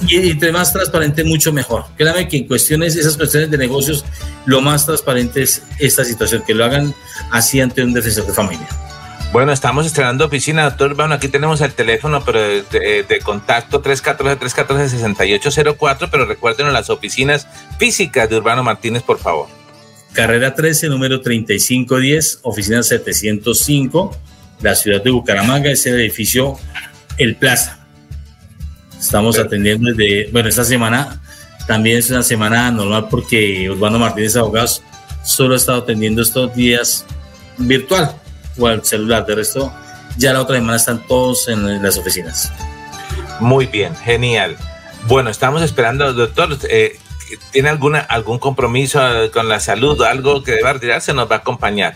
[0.08, 1.84] Y entre más transparente, mucho mejor.
[1.96, 4.04] Créame que en cuestiones, esas cuestiones de negocios,
[4.46, 6.94] lo más transparente es esta situación, que lo hagan
[7.30, 8.66] así ante un defensor de familia.
[9.32, 16.26] Bueno, estamos estrenando oficina, doctor Bueno, aquí tenemos el teléfono pero de, contacto 314-314-6804, pero
[16.26, 17.46] recuerden las oficinas
[17.78, 19.46] físicas de Urbano Martínez, por favor.
[20.12, 24.16] Carrera 13, número 3510, oficina 705,
[24.60, 26.58] la ciudad de Bucaramanga, es el edificio
[27.16, 27.78] El Plaza.
[28.98, 31.20] Estamos atendiendo desde, bueno, esta semana
[31.66, 34.82] también es una semana normal porque Urbano Martínez Abogados
[35.22, 37.06] solo ha estado atendiendo estos días
[37.58, 38.12] virtual
[38.58, 39.24] o al celular.
[39.24, 39.72] De resto,
[40.16, 42.52] ya la otra semana están todos en las oficinas.
[43.38, 44.56] Muy bien, genial.
[45.06, 46.58] Bueno, estamos esperando, doctor.
[46.68, 46.98] Eh,
[47.52, 49.00] ¿Tiene alguna, algún compromiso
[49.32, 51.12] con la salud o algo que deba retirarse?
[51.14, 51.94] Nos va a acompañar.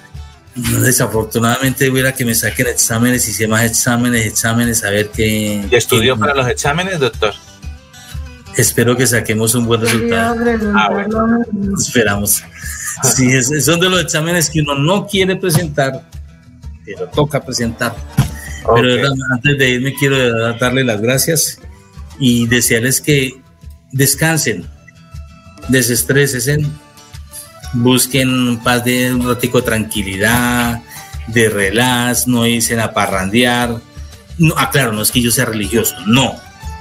[0.54, 5.66] desafortunadamente hubiera que me saquen exámenes, hice más exámenes, exámenes, a ver qué...
[5.70, 7.34] ¿Y estudió para los exámenes, doctor?
[8.56, 10.36] Espero que saquemos un buen resultado.
[10.76, 10.88] Ah,
[11.76, 12.44] Esperamos.
[13.02, 16.04] Sí, son de los exámenes que uno no quiere presentar
[16.84, 17.94] pero toca presentar.
[18.74, 21.58] Pero antes de irme quiero darle las gracias
[22.18, 23.40] y desearles que
[23.92, 24.66] descansen,
[25.68, 26.72] desestresen,
[27.74, 30.82] busquen paz de un ratico tranquilidad,
[31.28, 33.80] de relax, no dicen a parrandear.
[34.38, 36.34] No, ah, no es que yo sea religioso, no.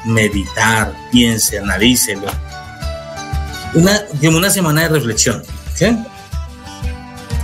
[0.06, 2.28] Meditar, piense, analícelo.
[3.74, 5.44] Una, una semana de reflexión.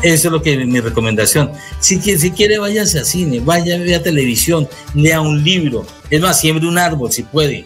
[0.01, 1.51] Eso es lo que mi recomendación.
[1.79, 5.85] Si, si quiere, váyase a cine, vaya a televisión, lea un libro.
[6.09, 7.65] Es más, siembre un árbol si puede.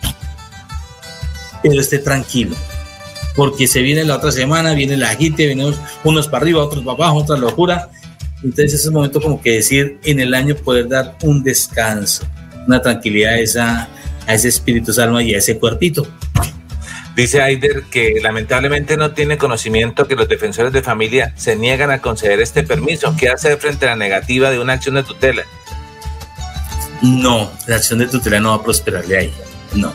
[1.61, 2.55] Pero esté tranquilo.
[3.35, 6.95] Porque se viene la otra semana, viene la agite, vienen unos para arriba, otros para
[6.95, 7.89] abajo, otra locura.
[8.43, 12.25] Entonces es un momento como que decir en el año poder dar un descanso,
[12.67, 13.89] una tranquilidad a, esa,
[14.27, 16.05] a ese espíritu alma y a ese cuerpito.
[17.15, 22.01] Dice Aider que lamentablemente no tiene conocimiento que los defensores de familia se niegan a
[22.01, 23.15] conceder este permiso.
[23.17, 25.43] ¿Qué hace frente a la negativa de una acción de tutela?
[27.03, 29.33] No, la acción de tutela no va a prosperarle ahí.
[29.75, 29.93] No.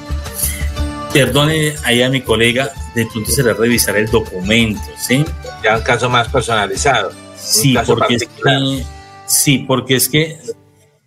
[1.12, 5.24] Perdone ahí a mi colega, de pronto se le revisará el documento, ¿sí?
[5.62, 7.12] Ya un caso más personalizado.
[7.36, 8.84] Sí, porque es que,
[9.26, 10.38] sí, porque es que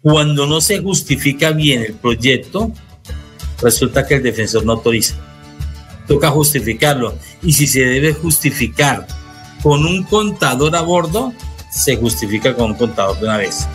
[0.02, 2.72] cuando no se justifica bien el proyecto,
[3.62, 5.16] resulta que el defensor no autoriza.
[6.08, 7.16] Toca justificarlo.
[7.44, 9.08] Y si se debe justificar
[9.62, 11.34] con un contador a bordo,
[11.72, 13.68] se justifica con un contador de una vez.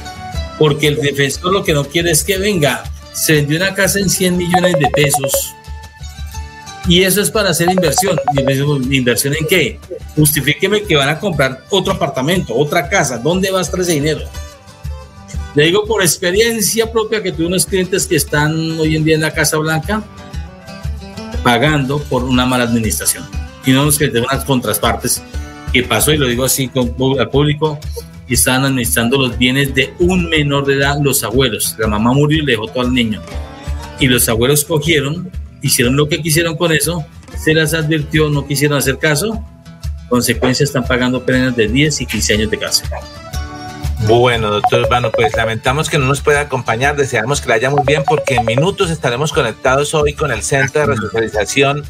[0.59, 4.11] Porque el defensor lo que no quiere es que venga, se vendió una casa en
[4.11, 5.55] 100 millones de pesos
[6.88, 8.18] y eso es para hacer inversión.
[8.90, 9.79] ¿Inversión en qué?
[10.16, 13.18] Justifíqueme que van a comprar otro apartamento, otra casa.
[13.18, 14.20] ¿Dónde va a estar ese dinero?
[15.55, 19.22] Le digo por experiencia propia que tuve unos clientes que están hoy en día en
[19.22, 20.05] la Casa Blanca
[21.42, 23.25] pagando por una mala administración.
[23.64, 25.22] Y no nos quedamos unas contrapartes
[25.72, 27.79] que pasó, y lo digo así con, al público,
[28.29, 31.75] y estaban administrando los bienes de un menor de edad, los abuelos.
[31.79, 33.22] La mamá murió y le dejó todo al niño.
[33.99, 35.31] Y los abuelos cogieron
[35.67, 37.05] hicieron lo que quisieron con eso,
[37.37, 39.45] se las advirtió, no quisieron hacer caso,
[40.09, 42.89] consecuencias están pagando penas de 10 y 15 años de cárcel.
[44.07, 47.83] Bueno, doctor Urbano, pues lamentamos que no nos pueda acompañar, deseamos que la haya muy
[47.85, 51.83] bien porque en minutos estaremos conectados hoy con el Centro de Resocialización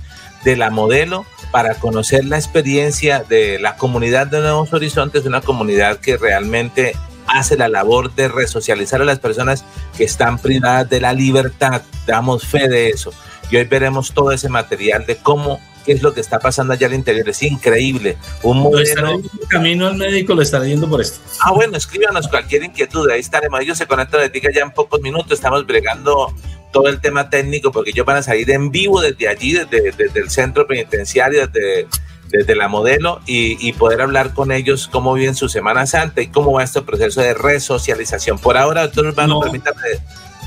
[0.44, 5.98] de la Modelo para conocer la experiencia de la comunidad de Nuevos Horizontes, una comunidad
[5.98, 6.94] que realmente
[7.26, 9.64] hace la labor de resocializar a las personas
[9.96, 11.82] que están privadas de la libertad.
[12.06, 13.12] Damos fe de eso
[13.50, 16.88] y hoy veremos todo ese material de cómo qué es lo que está pasando allá
[16.88, 17.28] al interior.
[17.28, 18.18] Es increíble.
[18.42, 19.22] Un modelo...
[19.48, 21.20] camino al médico lo estará yendo por esto.
[21.40, 23.08] Ah, bueno, escríbanos cualquier inquietud.
[23.08, 23.60] Ahí estaremos.
[23.60, 25.32] Ellos se conectan de Tica ya en pocos minutos.
[25.32, 26.34] Estamos bregando
[26.72, 30.20] todo el tema técnico porque ellos van a salir en vivo desde allí, desde, desde
[30.20, 31.86] el centro penitenciario, desde,
[32.28, 36.26] desde la modelo y, y, poder hablar con ellos cómo viven su Semana Santa y
[36.26, 38.38] cómo va este proceso de resocialización.
[38.38, 39.80] Por ahora, doctor Urbano, permítame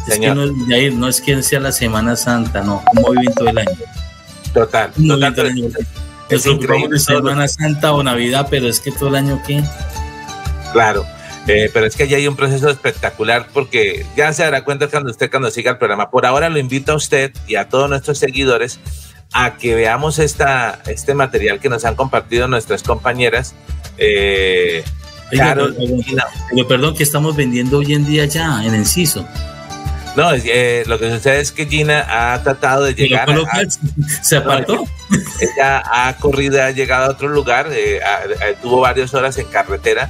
[0.10, 3.58] es que no, no es que sea la Semana Santa, no, como viven todo el
[3.58, 3.72] año.
[4.54, 4.91] Total.
[4.91, 5.67] total todo el año.
[6.30, 9.63] Nos preocupamos de Semana Santa o Navidad, pero es que todo el año qué.
[10.74, 11.06] Claro.
[11.48, 15.10] Eh, pero es que ya hay un proceso espectacular porque ya se dará cuenta cuando
[15.10, 16.12] usted cuando siga el programa.
[16.12, 18.80] Por ahora lo invito a usted y a todos nuestros seguidores
[19.34, 23.56] a que veamos esta, este material que nos han compartido nuestras compañeras.
[23.98, 24.84] Eh,
[25.32, 29.26] claro, perdón, perdón, que estamos vendiendo hoy en día ya en Enciso.
[30.15, 33.30] No, eh, lo que sucede es que Gina ha tratado de llegar.
[34.22, 34.86] ¿Se apartó?
[35.39, 38.00] ella ha corrido, ha llegado a otro lugar, eh,
[38.62, 40.10] tuvo varias horas en carretera,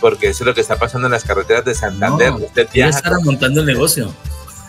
[0.00, 2.30] porque eso es lo que está pasando en las carreteras de Santander.
[2.30, 3.00] No, Usted viaja.
[3.24, 4.12] montando el negocio.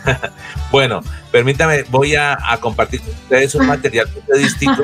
[0.72, 4.84] bueno, permítame, voy a, compartir con ustedes un material distinto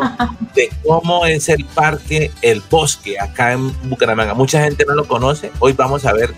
[0.53, 4.33] de cómo es el parque El Bosque acá en Bucaramanga.
[4.33, 5.51] Mucha gente no lo conoce.
[5.59, 6.33] Hoy vamos a ver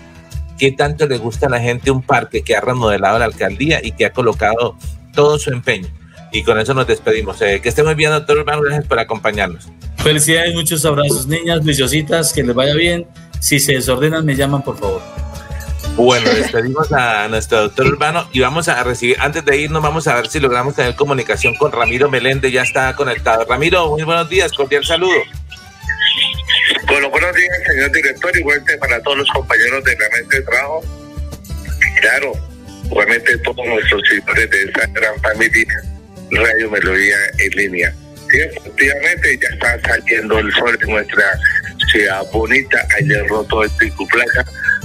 [0.58, 3.92] qué tanto le gusta a la gente un parque que ha remodelado la alcaldía y
[3.92, 4.76] que ha colocado
[5.14, 5.88] todo su empeño.
[6.32, 7.40] Y con eso nos despedimos.
[7.40, 8.62] Eh, que esté muy bien, doctor Urbano.
[8.62, 9.68] Gracias por acompañarnos.
[9.96, 13.06] Felicidades, muchos abrazos, niñas, viciositas, que les vaya bien.
[13.40, 15.00] Si se desordenan, me llaman, por favor.
[15.96, 20.14] Bueno, despedimos a nuestro doctor Urbano y vamos a recibir, antes de irnos, vamos a
[20.14, 23.44] ver si logramos tener comunicación con Ramiro Meléndez, ya está conectado.
[23.48, 25.18] Ramiro, muy buenos días, cordial saludo.
[26.86, 30.84] Bueno, buenos días, señor director, igualmente para todos los compañeros de la mesa de trabajo.
[32.00, 32.32] Claro,
[32.84, 35.82] igualmente todos nuestros seguidores de esta gran familia
[36.30, 37.94] Radio Melodía en línea.
[38.30, 41.24] Sí, efectivamente, ya está saliendo el sol de nuestra
[41.90, 42.86] ciudad bonita.
[42.98, 44.06] Ayer roto el pico.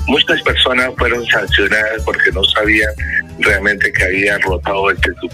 [0.08, 2.94] Muchas personas fueron sancionadas porque no sabían
[3.40, 5.28] realmente que había rotado el pico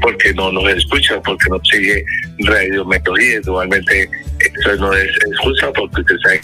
[0.00, 2.04] porque no nos escucha, porque no sigue
[2.40, 3.40] Radio Melodía.
[3.44, 4.08] Igualmente,
[4.60, 5.10] eso no es,
[5.42, 6.40] justo porque usted sabe.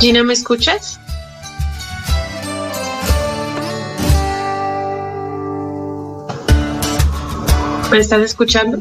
[0.00, 1.00] Gina, ¿me escuchas?
[7.90, 8.78] ¿Me estás escuchando?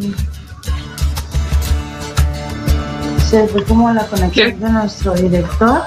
[3.29, 5.81] Se fue como la conexión de nuestro director.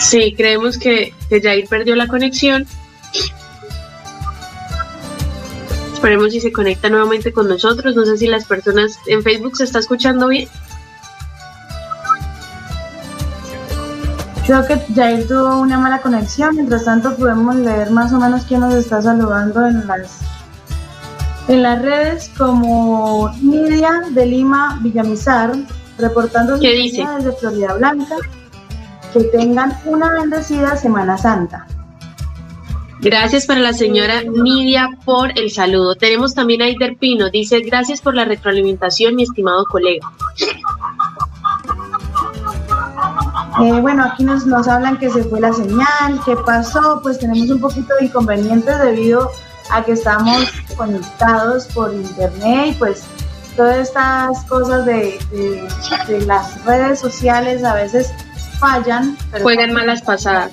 [0.00, 2.66] Sí, creemos que, que Jair perdió la conexión.
[5.94, 7.96] Esperemos si se conecta nuevamente con nosotros.
[7.96, 10.48] No sé si las personas en Facebook se está escuchando bien.
[14.46, 16.54] Creo que Jair tuvo una mala conexión.
[16.54, 20.20] Mientras tanto, podemos leer más o menos quién nos está saludando en las,
[21.48, 25.52] en las redes, como Nidia de Lima Villamizar,
[25.98, 27.06] reportando ¿Qué dice?
[27.16, 28.16] desde Florida Blanca.
[29.12, 31.66] Que tengan una bendecida Semana Santa.
[33.00, 35.94] Gracias para la señora Nidia por el saludo.
[35.94, 37.30] Tenemos también a Aider Pino.
[37.30, 40.10] Dice, gracias por la retroalimentación, mi estimado colega.
[43.62, 47.48] Eh, bueno, aquí nos, nos hablan que se fue la señal, qué pasó, pues tenemos
[47.48, 49.30] un poquito de inconvenientes debido
[49.70, 53.02] a que estamos conectados por internet y pues
[53.56, 55.68] todas estas cosas de, de-
[56.08, 58.12] de las redes sociales a veces
[58.58, 59.16] fallan.
[59.32, 60.52] pero- Juegan malas pasadas.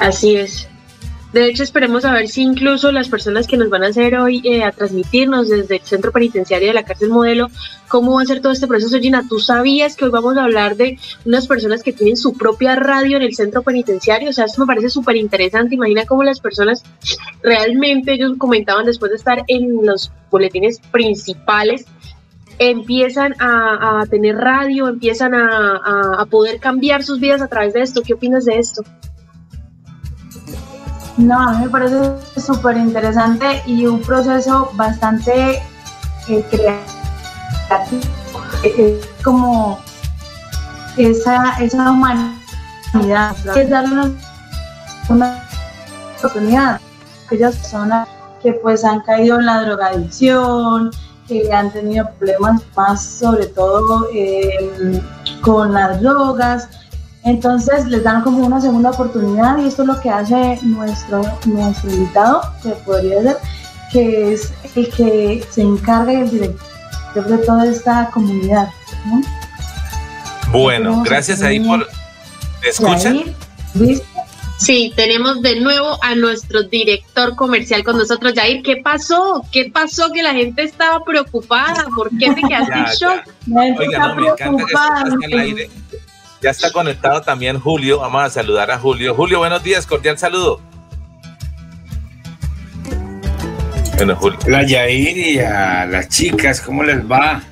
[0.00, 0.66] Así es.
[1.32, 4.42] De hecho, esperemos a ver si incluso las personas que nos van a hacer hoy
[4.44, 7.46] eh, a transmitirnos desde el centro penitenciario de la cárcel modelo,
[7.86, 8.98] cómo va a ser todo este proceso.
[8.98, 12.74] Gina, ¿tú sabías que hoy vamos a hablar de unas personas que tienen su propia
[12.74, 14.30] radio en el centro penitenciario?
[14.30, 15.76] O sea, esto me parece súper interesante.
[15.76, 16.82] Imagina cómo las personas
[17.44, 21.84] realmente, ellos comentaban después de estar en los boletines principales,
[22.58, 28.02] empiezan a, tener radio, empiezan a- a poder cambiar sus vidas a través de esto.
[28.02, 28.82] ¿Qué opinas de esto?
[31.20, 31.98] No, a mí me parece
[32.40, 35.60] súper interesante y un proceso bastante
[36.28, 38.00] eh, creativo.
[38.62, 39.78] Eh, Es como
[40.96, 44.10] esa, esa humanidad, es darle una,
[45.10, 45.44] una
[46.18, 46.80] oportunidad a
[47.26, 48.08] aquellas personas
[48.42, 50.90] que pues han caído en la drogadicción,
[51.28, 55.02] que han tenido problemas más sobre todo eh,
[55.42, 56.68] con las drogas,
[57.24, 61.90] entonces les dan como una segunda oportunidad y esto es lo que hace nuestro, nuestro
[61.90, 63.36] invitado, que podría ser,
[63.92, 68.68] que es el que se encarga y el director de toda esta comunidad.
[69.06, 69.20] ¿no?
[70.52, 71.86] Bueno, gracias ahí por...
[72.62, 73.34] ¿Me escuchan?
[74.58, 78.34] Sí, tenemos de nuevo a nuestro director comercial con nosotros.
[78.34, 79.42] Jair, ¿qué pasó?
[79.50, 80.12] ¿Qué pasó?
[80.12, 81.86] Que la gente estaba preocupada.
[81.96, 83.34] ¿Por qué te quedaste en Ya, shock?
[83.46, 85.70] La gente Oiga, está no, me encanta que aire.
[86.42, 87.98] Ya está conectado también Julio.
[88.00, 89.14] Vamos a saludar a Julio.
[89.14, 90.60] Julio, buenos días, cordial saludo.
[93.96, 94.38] Bueno, Julio.
[94.46, 97.42] La Yair y a las chicas, ¿cómo les va?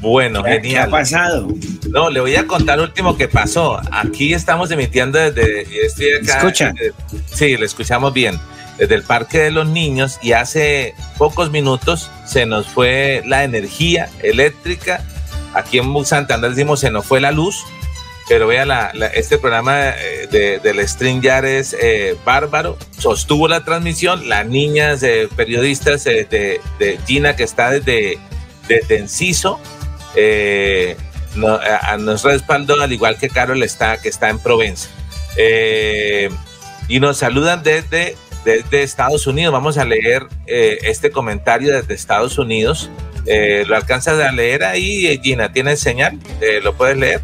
[0.00, 0.90] Bueno, ¿Qué ha genial.
[0.90, 1.48] pasado?
[1.90, 3.80] No, le voy a contar lo último que pasó.
[3.90, 5.86] Aquí estamos emitiendo desde.
[5.86, 6.38] Estoy acá.
[6.38, 6.74] ¿Escucha?
[6.80, 6.92] eh,
[7.26, 8.38] sí, lo escuchamos bien.
[8.78, 14.08] Desde el Parque de los Niños y hace pocos minutos se nos fue la energía
[14.22, 15.04] eléctrica.
[15.54, 17.64] Aquí en Santander decimos se nos fue la luz.
[18.28, 22.78] Pero vea, este programa eh, de, del StreamYard es eh, bárbaro.
[22.96, 24.28] Sostuvo la transmisión.
[24.28, 28.20] Las niñas periodistas eh, de, de Gina, que está desde,
[28.68, 29.58] desde Enciso,
[31.82, 34.88] a- nos respaldó, al igual que Carol está, que está en Provenza.
[36.88, 39.52] Y nos saludan desde, desde Estados Unidos.
[39.52, 42.90] Vamos a leer este comentario desde Estados Unidos.
[43.26, 45.52] Eh, ¿Lo alcanzas a leer ahí, Gina?
[45.52, 46.18] ¿Tienes señal?
[46.40, 47.20] Eh, ¿Lo puedes leer?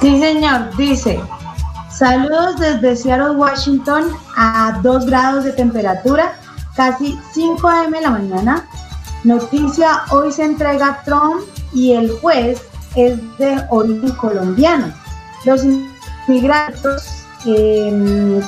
[0.00, 1.18] Sí, señor, dice,
[1.90, 6.38] saludos desde Seattle, Washington, a 2 grados de temperatura,
[6.74, 8.00] casi 5 a.m.
[8.00, 8.68] la mañana.
[9.24, 11.40] Noticia, hoy se entrega Trump
[11.72, 12.62] y el juez
[12.94, 14.92] es de origen colombiano.
[15.44, 18.40] Los inmigrantes eh,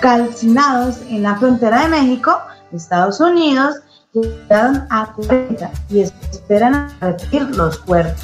[0.00, 2.40] calcinados en la frontera de México,
[2.72, 3.76] Estados Unidos,
[4.12, 8.22] llegaron a 40 y esperan a repetir los cuerpos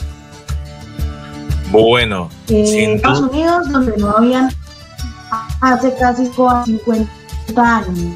[1.70, 3.20] Bueno, en sin Estados.
[3.20, 4.50] Unidos, donde no habían
[5.60, 7.08] hace casi 50
[7.56, 8.14] años.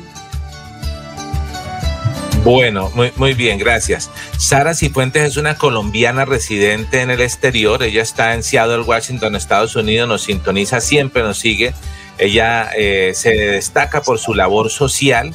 [2.44, 4.10] Bueno, muy, muy bien, gracias.
[4.36, 7.84] Sara Cifuentes es una colombiana residente en el exterior.
[7.84, 10.08] Ella está en Seattle, Washington, Estados Unidos.
[10.08, 11.72] Nos sintoniza siempre, nos sigue.
[12.18, 15.32] Ella eh, se destaca por su labor social.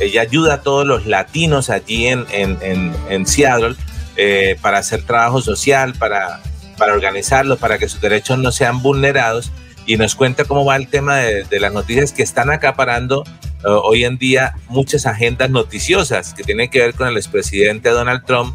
[0.00, 3.76] Ella ayuda a todos los latinos allí en, en, en, en Seattle
[4.16, 6.40] eh, para hacer trabajo social, para,
[6.78, 9.52] para organizarlos, para que sus derechos no sean vulnerados.
[9.86, 13.24] Y nos cuenta cómo va el tema de, de las noticias que están acaparando
[13.64, 18.24] eh, hoy en día muchas agendas noticiosas que tienen que ver con el expresidente Donald
[18.24, 18.54] Trump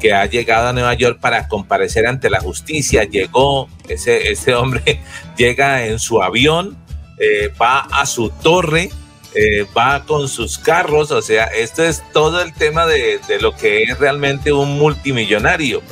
[0.00, 3.04] que ha llegado a Nueva York para comparecer ante la justicia.
[3.04, 5.00] Llegó, ese, ese hombre
[5.36, 6.76] llega en su avión,
[7.18, 8.90] eh, va a su torre,
[9.34, 13.54] eh, va con sus carros, o sea, esto es todo el tema de, de lo
[13.54, 15.82] que es realmente un multimillonario.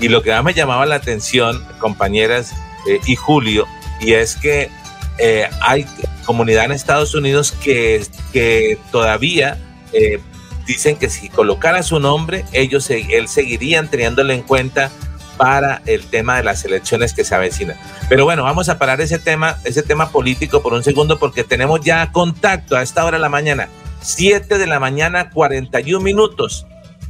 [0.00, 2.52] Y lo que más me llamaba la atención, compañeras
[2.88, 3.66] eh, y Julio,
[4.00, 4.68] y es que
[5.18, 5.86] eh, hay
[6.24, 9.58] comunidad en Estados Unidos que, que todavía
[9.92, 10.18] eh,
[10.66, 14.90] dicen que si colocara su nombre, ellos él seguirían teniéndolo en cuenta
[15.42, 17.76] para el tema de las elecciones que se avecinan.
[18.08, 21.80] Pero bueno, vamos a parar ese tema, ese tema político por un segundo porque tenemos
[21.80, 23.68] ya contacto a esta hora de la mañana,
[24.02, 26.64] 7 de la mañana, 41 minutos.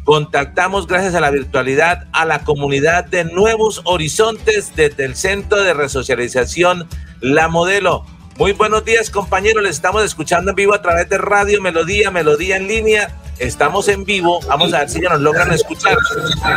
[0.04, 5.74] Contactamos gracias a la virtualidad a la comunidad de Nuevos Horizontes desde el Centro de
[5.74, 6.88] Resocialización
[7.20, 8.06] La Modelo.
[8.42, 12.56] Muy buenos días compañeros, les estamos escuchando en vivo a través de Radio Melodía, Melodía
[12.56, 14.40] en línea Estamos en vivo.
[14.48, 15.96] Vamos a ver si ya nos logran escuchar.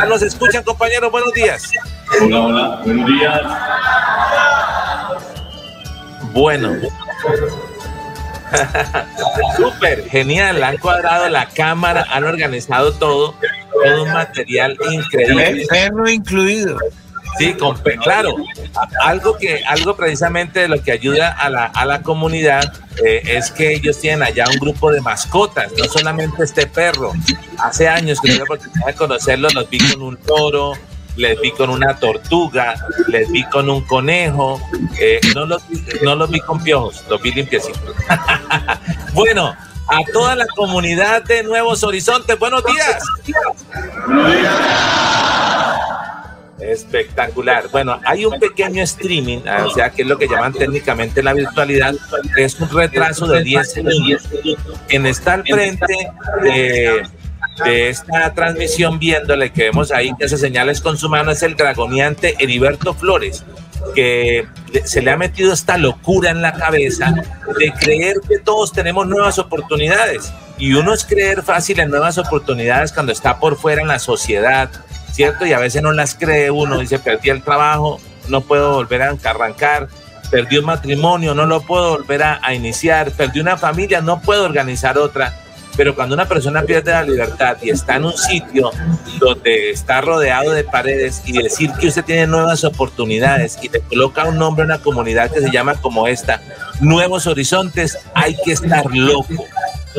[0.08, 1.12] nos escuchan, compañeros.
[1.12, 1.70] Buenos días.
[2.20, 2.82] Hola, hola.
[2.84, 3.40] Buenos días.
[6.32, 6.72] Bueno.
[9.56, 10.64] Súper, genial.
[10.64, 13.36] Han cuadrado la cámara, han organizado todo.
[13.72, 15.66] Todo un material increíble.
[15.68, 16.78] Perro incluido.
[17.38, 17.54] Sí,
[18.02, 18.36] claro,
[19.02, 22.72] algo que, algo precisamente de lo que ayuda a la, a la comunidad
[23.04, 27.12] eh, es que ellos tienen allá un grupo de mascotas, no solamente este perro.
[27.58, 30.72] Hace años que tuve la oportunidad de conocerlos, los vi con un toro,
[31.16, 32.74] les vi con una tortuga,
[33.08, 34.60] les vi con un conejo,
[34.98, 35.62] eh, no, los,
[36.02, 37.94] no los vi con piojos, los vi limpiecitos.
[39.12, 39.54] bueno,
[39.88, 43.02] a toda la comunidad de Nuevos Horizontes, buenos días.
[44.06, 45.65] Buenos días.
[46.60, 47.68] Espectacular.
[47.70, 51.94] Bueno, hay un pequeño streaming, o sea, que es lo que llaman técnicamente la virtualidad,
[52.36, 54.28] es un retraso de 10 segundos.
[54.88, 56.10] En estar frente
[56.42, 57.02] de,
[57.66, 62.36] esta transmisión, viéndole que vemos ahí que hace señales con su mano, es el dragoniante
[62.38, 63.44] Heriberto Flores,
[63.94, 64.46] que
[64.84, 67.14] se le ha metido esta locura en la cabeza
[67.58, 70.32] de creer que todos tenemos nuevas oportunidades.
[70.58, 74.70] Y uno es creer fácil en nuevas oportunidades cuando está por fuera en la sociedad,
[75.16, 75.46] ¿cierto?
[75.46, 77.98] Y a veces no las cree uno, dice, perdí el trabajo,
[78.28, 79.88] no puedo volver a arrancar,
[80.30, 84.98] perdí un matrimonio, no lo puedo volver a, iniciar, perdí una familia, no puedo organizar
[84.98, 85.32] otra.
[85.74, 88.70] Pero cuando una persona pierde la libertad y está en un sitio
[89.18, 94.24] donde está rodeado de paredes y decir que usted tiene nuevas oportunidades y te coloca
[94.24, 96.42] un nombre en una comunidad que se llama como esta,
[96.80, 99.46] Nuevos Horizontes, hay que estar loco.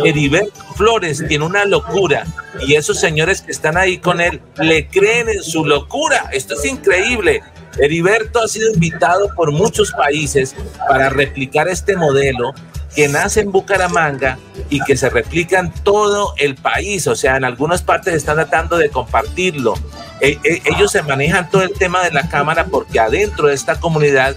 [0.03, 2.25] Heriberto Flores tiene una locura
[2.65, 6.29] y esos señores que están ahí con él le creen en su locura.
[6.31, 7.41] Esto es increíble.
[7.79, 10.55] Heriberto ha sido invitado por muchos países
[10.87, 12.53] para replicar este modelo
[12.95, 14.39] que nace en Bucaramanga
[14.69, 17.07] y que se replica en todo el país.
[17.07, 19.75] O sea, en algunas partes están tratando de compartirlo.
[20.19, 23.79] E, e, ellos se manejan todo el tema de la cámara porque adentro de esta
[23.79, 24.35] comunidad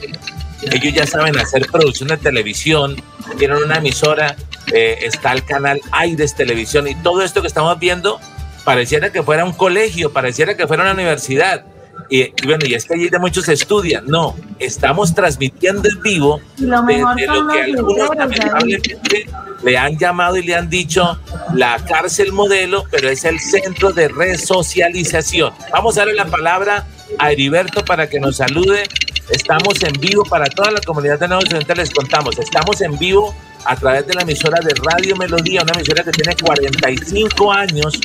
[0.62, 2.96] ellos ya saben hacer producción de televisión,
[3.38, 4.36] tienen una emisora
[4.72, 8.20] eh, está el canal Aires Televisión y todo esto que estamos viendo
[8.64, 11.64] pareciera que fuera un colegio, pareciera que fuera una universidad.
[12.08, 14.04] Y, bueno, y es que allí de muchos estudian.
[14.06, 19.26] No, estamos transmitiendo en vivo lo de, lo que algunos lamentablemente
[19.62, 21.20] le han llamado y le han dicho
[21.54, 25.52] la cárcel modelo, pero es el centro de resocialización.
[25.72, 26.86] Vamos a darle la palabra
[27.18, 28.84] a Heriberto para que nos salude.
[29.31, 31.89] Estamos en vivo para toda la comunidad de Nuevos Occidentales.
[31.89, 33.33] Les contamos, estamos en vivo
[33.64, 38.01] a través de la emisora de Radio Melodía, una emisora que tiene 45 años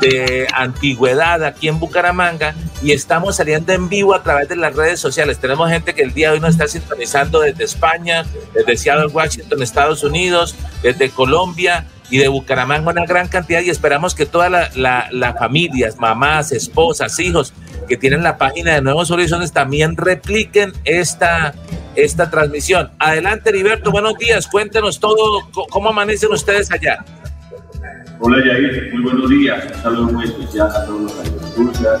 [0.00, 5.00] de antigüedad aquí en Bucaramanga y estamos saliendo en vivo a través de las redes
[5.00, 5.38] sociales.
[5.38, 8.24] Tenemos gente que el día de hoy nos está sintonizando desde España,
[8.54, 14.14] desde Seattle, Washington, Estados Unidos, desde Colombia y de Bucaramanga una gran cantidad y esperamos
[14.14, 14.76] que todas las
[15.12, 17.52] la, familias, mamás, esposas, hijos
[17.88, 21.54] que tienen la página de Nuevos Horizontes también repliquen esta
[21.94, 22.90] esta transmisión.
[23.00, 24.46] Adelante, Heriberto, buenos días.
[24.46, 27.04] Cuéntenos todo, cómo amanecen ustedes allá.
[28.20, 29.64] Hola, Yair, muy buenos días.
[29.74, 32.00] Un saludo muy especial a todos los agricultores,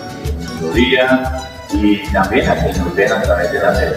[0.60, 3.92] buenos días y también a quienes nos ven a través de la red.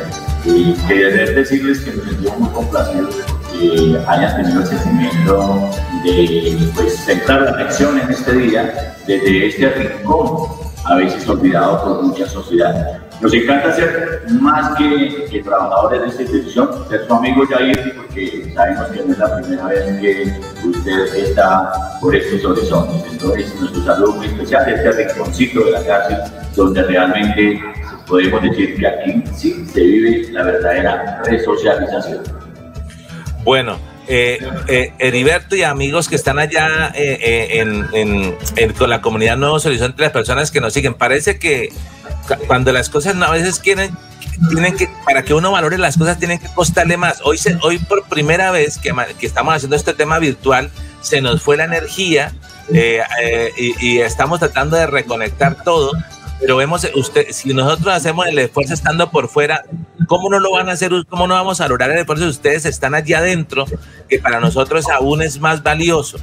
[0.45, 3.15] Y quería decirles que me sentimos muy complacidos
[3.61, 5.69] que hayan tenido el sentimiento
[6.03, 10.49] de pues, centrar la atención en este día desde este rincón,
[10.85, 12.99] a veces olvidado por mucha sociedad.
[13.21, 18.87] Nos encanta ser más que, trabajadores de esta institución, ser su amigo Jair, porque sabemos
[18.87, 23.11] que no es la primera vez que usted está por estos horizontes.
[23.11, 26.17] Entonces, nuestro saludo muy especial es este rinconcito de la cárcel,
[26.55, 27.61] donde realmente
[28.07, 32.40] podemos decir que aquí sí se vive la verdadera resocialización.
[33.43, 39.65] Bueno, eh, eh, Heriberto y amigos que están allá eh, en, con la comunidad Nuevos
[39.65, 41.71] Horizontes, las personas que nos siguen, parece que
[42.47, 43.95] cuando las cosas a veces quieren,
[44.49, 47.21] tienen que, para que uno valore las cosas, tienen que costarle más.
[47.23, 50.69] Hoy, se, hoy por primera vez que, estamos haciendo este tema virtual,
[51.01, 52.33] se nos fue la energía
[52.69, 55.91] y, y, estamos tratando de reconectar todo
[56.41, 59.63] pero vemos, usted, si nosotros hacemos el esfuerzo estando por fuera,
[60.07, 60.91] ¿cómo no lo van a hacer?
[61.07, 63.65] ¿Cómo no vamos a lograr el esfuerzo si ustedes están allá adentro,
[64.09, 66.17] que para nosotros aún es más valioso?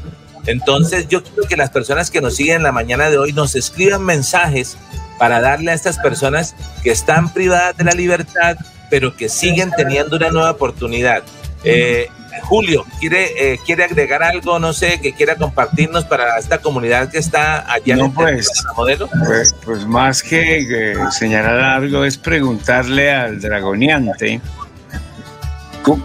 [0.47, 3.55] Entonces, yo quiero que las personas que nos siguen en la mañana de hoy nos
[3.55, 4.77] escriban mensajes
[5.21, 8.57] para darle a estas personas que están privadas de la libertad,
[8.91, 11.23] pero que siguen teniendo una nueva oportunidad.
[11.65, 12.09] Eh,
[12.43, 17.19] Julio, ¿quiere, eh, ¿quiere agregar algo, no sé, que quiera compartirnos para esta comunidad que
[17.19, 19.09] está allá no, pues, modelo?
[19.27, 24.41] Pues, pues, más que señalar algo es preguntarle al dragoniante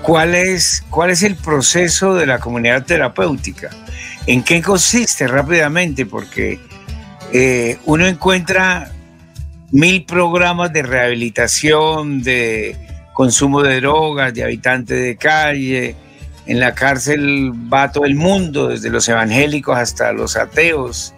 [0.01, 3.69] cuál es, cuál es el proceso de la comunidad terapéutica,
[4.25, 6.59] en qué consiste rápidamente, porque
[7.31, 8.91] eh, uno encuentra
[9.71, 12.77] mil programas de rehabilitación, de
[13.13, 15.95] consumo de drogas, de habitantes de calle,
[16.45, 21.13] en la cárcel va todo el mundo, desde los evangélicos hasta los ateos.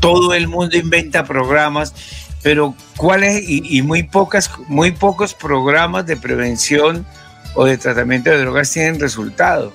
[0.00, 1.94] Todo el mundo inventa programas,
[2.42, 3.42] pero ¿cuáles?
[3.46, 7.04] Y, y, muy, pocas, muy pocos programas de prevención
[7.54, 9.72] o de tratamiento de drogas tienen resultado.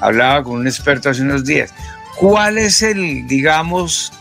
[0.00, 1.74] Hablaba con un experto hace unos días.
[2.16, 4.12] ¿Cuál es el, digamos,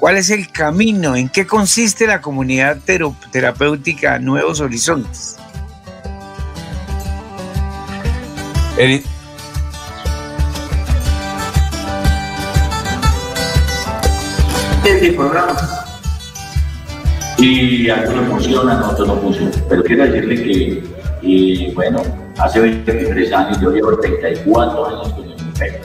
[0.00, 1.14] cuál es el camino?
[1.14, 2.78] ¿En qué consiste la comunidad
[3.30, 5.36] terapéutica Nuevos Horizontes?
[8.78, 9.04] Edith.
[14.86, 15.56] Este programa.
[17.36, 19.52] Y algunos funcionan, otros no funcionan.
[19.68, 20.82] Pero quiero decirle que,
[21.22, 22.02] y, bueno,
[22.38, 25.80] hace 23 años, yo llevo 34 años con el INPEC.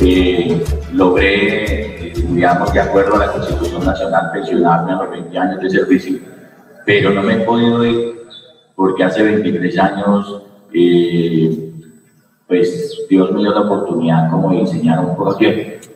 [0.00, 5.60] Eh, logré, eh, digamos, de acuerdo a la Constitución Nacional, pensionarme a los 20 años
[5.60, 6.18] de servicio,
[6.84, 8.22] pero no me he podido ir
[8.74, 10.42] porque hace 23 años
[10.72, 11.72] eh,
[12.46, 15.88] pues Dios me dio la oportunidad como de diseñar un proyecto.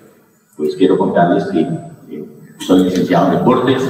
[0.57, 1.67] Pues quiero contarles que
[2.61, 3.83] soy licenciado en deportes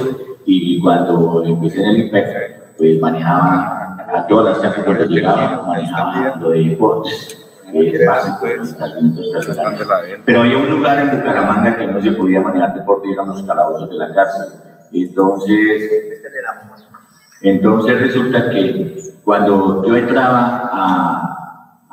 [0.44, 6.70] y cuando empecé en el IPEC, pues manejaba a todas las llegaba, manejaba lo de
[6.70, 7.35] deportes.
[10.24, 13.90] Pero había un lugar en Bucaramanga que no se podía manejar deporte eran los calabozos
[13.90, 14.46] de la cárcel.
[14.92, 15.90] Entonces,
[17.42, 21.86] entonces resulta que cuando yo entraba a,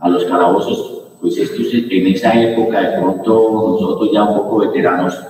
[0.00, 5.22] a, los calabozos, pues estos, en esa época de pronto nosotros ya un poco veteranos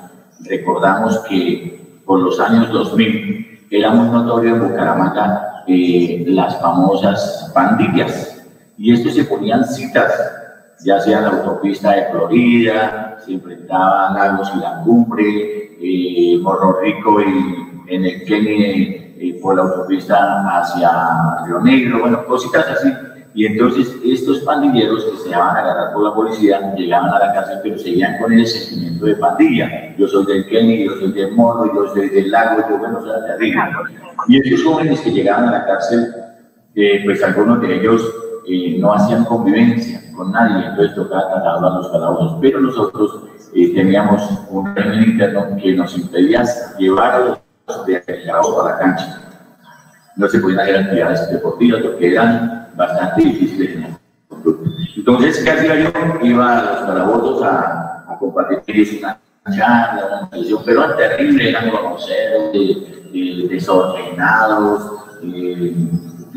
[0.44, 8.37] recordamos que por los años 2000 era muy notorio en Bucaramanga eh, las famosas pandillas
[8.78, 10.12] y estos se ponían citas
[10.84, 16.80] ya sea en la autopista de Florida, se enfrentaban Lagos y la Cumbre, eh, Morro
[16.80, 20.90] Rico y en el Kennedy eh, por la autopista hacia
[21.46, 22.92] Río Negro, bueno, cositas así
[23.34, 27.32] y entonces estos pandilleros que se iban a agarrar por la policía llegaban a la
[27.32, 29.96] cárcel, pero seguían con el sentimiento de pandilla.
[29.96, 33.22] Yo soy del Kenny, yo soy del Morro, yo soy del Lago, yo bueno, soy
[33.22, 33.70] de arriba.
[34.26, 36.12] Y estos jóvenes que llegaban a la cárcel,
[36.74, 38.12] eh, pues algunos de ellos
[38.48, 42.38] eh, no hacían convivencia con nadie, entonces tocaba a los calabozos.
[42.40, 43.24] Pero nosotros
[43.54, 46.44] eh, teníamos un régimen interno que nos impedía
[46.78, 47.38] llevar a los
[47.86, 49.20] de a la cancha.
[50.16, 53.86] No se podían hacer actividades deportivas porque eran bastante difícil
[54.96, 55.90] Entonces, ¿qué hacía yo?
[56.22, 59.20] Iba a los calabozos a, a compartir una
[59.54, 62.52] charla, una pero era terrible, eran groseros,
[63.50, 64.92] desordenados,
[65.22, 65.74] eh,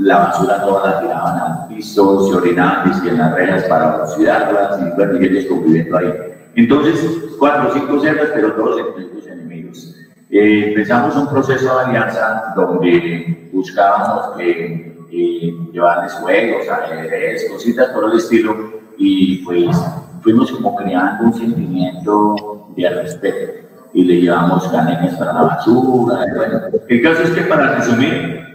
[0.01, 4.95] la basura toda la tiraban al piso, se orinaban en las rejas para vaciarlas y
[4.95, 6.13] bueno, y ellos conviviendo ahí.
[6.55, 9.95] Entonces, cuatro o cinco celdas, pero todos entre sus enemigos.
[10.29, 18.11] Eh, empezamos un proceso de alianza donde buscábamos que eh, llevarles juegos, ajedrez, cositas por
[18.11, 19.77] el estilo, y pues
[20.21, 26.25] fuimos como creando un sentimiento de respeto y le llevamos canetas para la basura.
[26.35, 28.50] Bueno, el caso es que para resumir,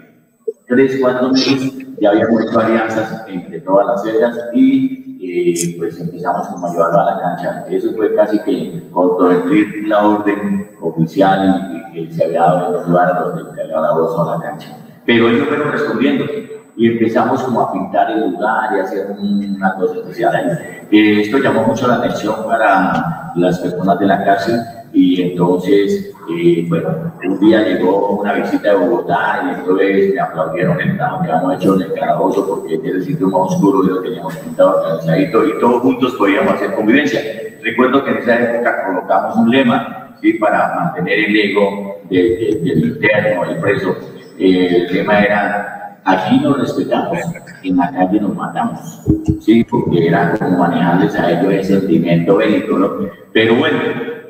[0.66, 6.46] tres, cuatro meses ya habíamos hecho alianzas entre todas las celdas y eh, pues empezamos
[6.48, 7.64] como a llevarlo a la cancha.
[7.70, 13.14] Eso fue casi que controvertir la orden oficial que se había dado en los lugares
[13.18, 14.76] donde había dado a la cancha.
[15.04, 16.24] Pero ellos fueron respondiendo
[16.76, 20.58] y empezamos como a pintar el lugar y hacer una cosa especial
[20.90, 24.60] eh, esto llamó mucho la atención para las personas de la cárcel
[24.97, 30.80] y entonces, eh, bueno, un día llegó una visita de Bogotá y entonces me aplaudieron
[30.80, 33.88] el trabajo que habíamos hecho en el calabozo porque es el sitio más oscuro y
[33.88, 37.20] lo teníamos pintado organizadito y todos juntos podíamos hacer convivencia.
[37.62, 40.32] Recuerdo que en esa época colocamos un lema ¿sí?
[40.32, 43.94] para mantener el ego del interno, el preso.
[44.38, 45.72] Eh, el lema era
[46.09, 47.18] Aquí nos respetamos,
[47.64, 49.03] en la calle nos matamos,
[49.40, 49.64] ¿sí?
[49.64, 52.90] Porque era como manejarles a ellos ese sentimiento bélico, ¿no?
[53.32, 53.78] Pero bueno,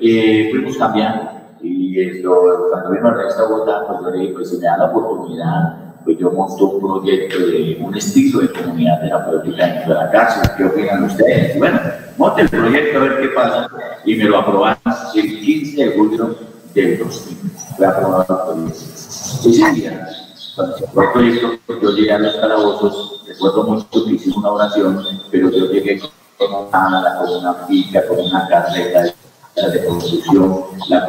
[0.01, 1.31] eh, fuimos cambiando
[1.63, 4.77] Y esto, cuando vino a esta Bogotá, pues yo le dije, pues si me da
[4.79, 10.01] la oportunidad, pues yo monto un proyecto de un estilo de comunidad terapéutica dentro de
[10.01, 10.51] la cárcel.
[10.57, 11.59] ¿Qué opinan ustedes?
[11.59, 11.81] Bueno,
[12.17, 13.69] monte el proyecto a ver qué pasa.
[14.05, 14.79] Y me lo aprobaron
[15.15, 16.37] el 15 de julio
[16.75, 17.37] del 2000.
[17.77, 20.09] Fue aprobado por Ese día,
[20.55, 25.03] cuando se el proyecto, yo llegué a los calabozos, recuerdo mucho que hicimos una oración,
[25.31, 26.01] pero yo llegué
[26.39, 29.26] con una, con una pica, con una carreta de
[29.57, 31.07] de construcción, la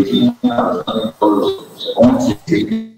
[0.00, 0.34] hicimos
[1.20, 2.96] todos los 11 que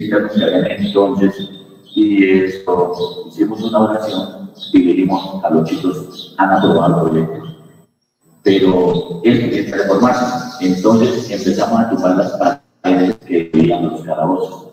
[0.79, 1.51] entonces,
[1.95, 7.49] y esto, hicimos una oración y le dimos a los chicos, han aprobado el proyecto.
[8.43, 10.67] Pero es que reformarse.
[10.67, 12.33] Entonces empezamos a tomar las
[12.83, 14.69] paredes que veían los calabozos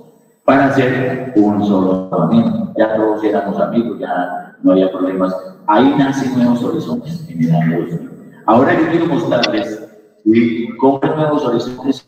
[0.45, 2.73] para hacer un solo camino.
[2.77, 5.35] Ya todos éramos amigos, ya no había problemas.
[5.67, 8.11] Ahí nacen nuevos horizontes en el año 2000.
[8.45, 9.84] Ahora yo quiero mostrarles
[10.25, 12.05] y con nuevos horizontes.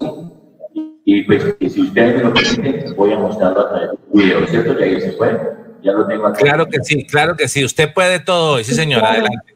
[1.05, 4.47] Y pues, si ustedes me lo permiten, voy a mostrarlo a través de un video,
[4.47, 4.77] ¿cierto?
[4.77, 5.39] Ya se puede.
[5.83, 6.43] Ya lo tengo aquí.
[6.43, 7.63] Claro que sí, claro que sí.
[7.63, 9.11] Usted puede todo sí, señora.
[9.11, 9.53] Adelante.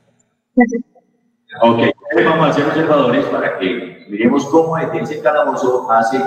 [1.62, 1.80] Ok,
[2.24, 6.18] vamos a ser observadores para que miremos cómo desde ese calabozo hace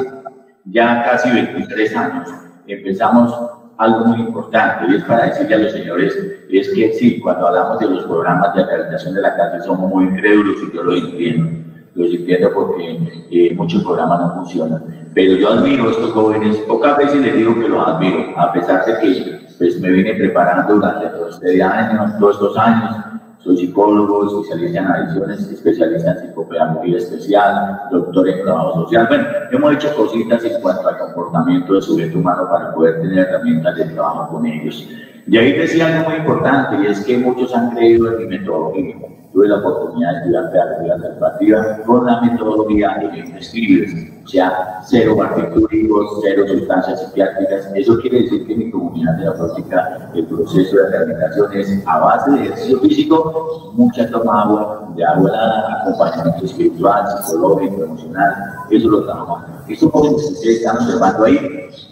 [0.67, 2.29] ya casi 23 años
[2.67, 3.33] empezamos
[3.79, 6.17] algo muy importante y es para decirle a los señores,
[6.51, 10.05] es que sí, cuando hablamos de los programas de acreditación de la cárcel somos muy
[10.05, 11.65] incrédulos y yo lo entiendo
[11.95, 12.99] los entiendo porque
[13.31, 15.11] eh, muchos programas no funcionan.
[15.15, 18.85] Pero yo admiro a estos jóvenes, pocas veces les digo que los admiro, a pesar
[18.85, 22.97] de que pues, me vine preparando durante todos estos años, todos estos años.
[23.39, 29.07] Soy psicólogo, especialista en adicciones, especialista en psicopedagogía especial, doctor en trabajo social.
[29.07, 33.77] Bueno, hemos hecho cositas en cuanto al comportamiento del sujeto humano para poder tener herramientas
[33.77, 34.89] de trabajo con ellos.
[35.27, 38.97] Y ahí decía algo muy importante, y es que muchos han creído en mi metodología
[39.35, 43.93] tuve la oportunidad de estudiar pedagogía alternativa con la metodología de escribes,
[44.25, 47.69] o sea, cero barbitúricos, cero sustancias psiquiátricas.
[47.75, 52.43] Eso quiere decir que mi comunidad terapéutica, el proceso de rehabilitación es a base de
[52.45, 58.35] ejercicio físico, mucha toma agua, de agua helada, acompañamiento espiritual, psicológico, emocional,
[58.71, 59.51] eso lo trabajamos.
[59.93, 61.39] Jóvenes que ustedes están observando ahí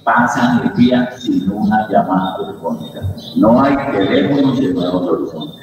[0.04, 3.00] pasan el día sin una llamada telefónica.
[3.36, 5.61] No hay teléfonos en nuevos horizontes.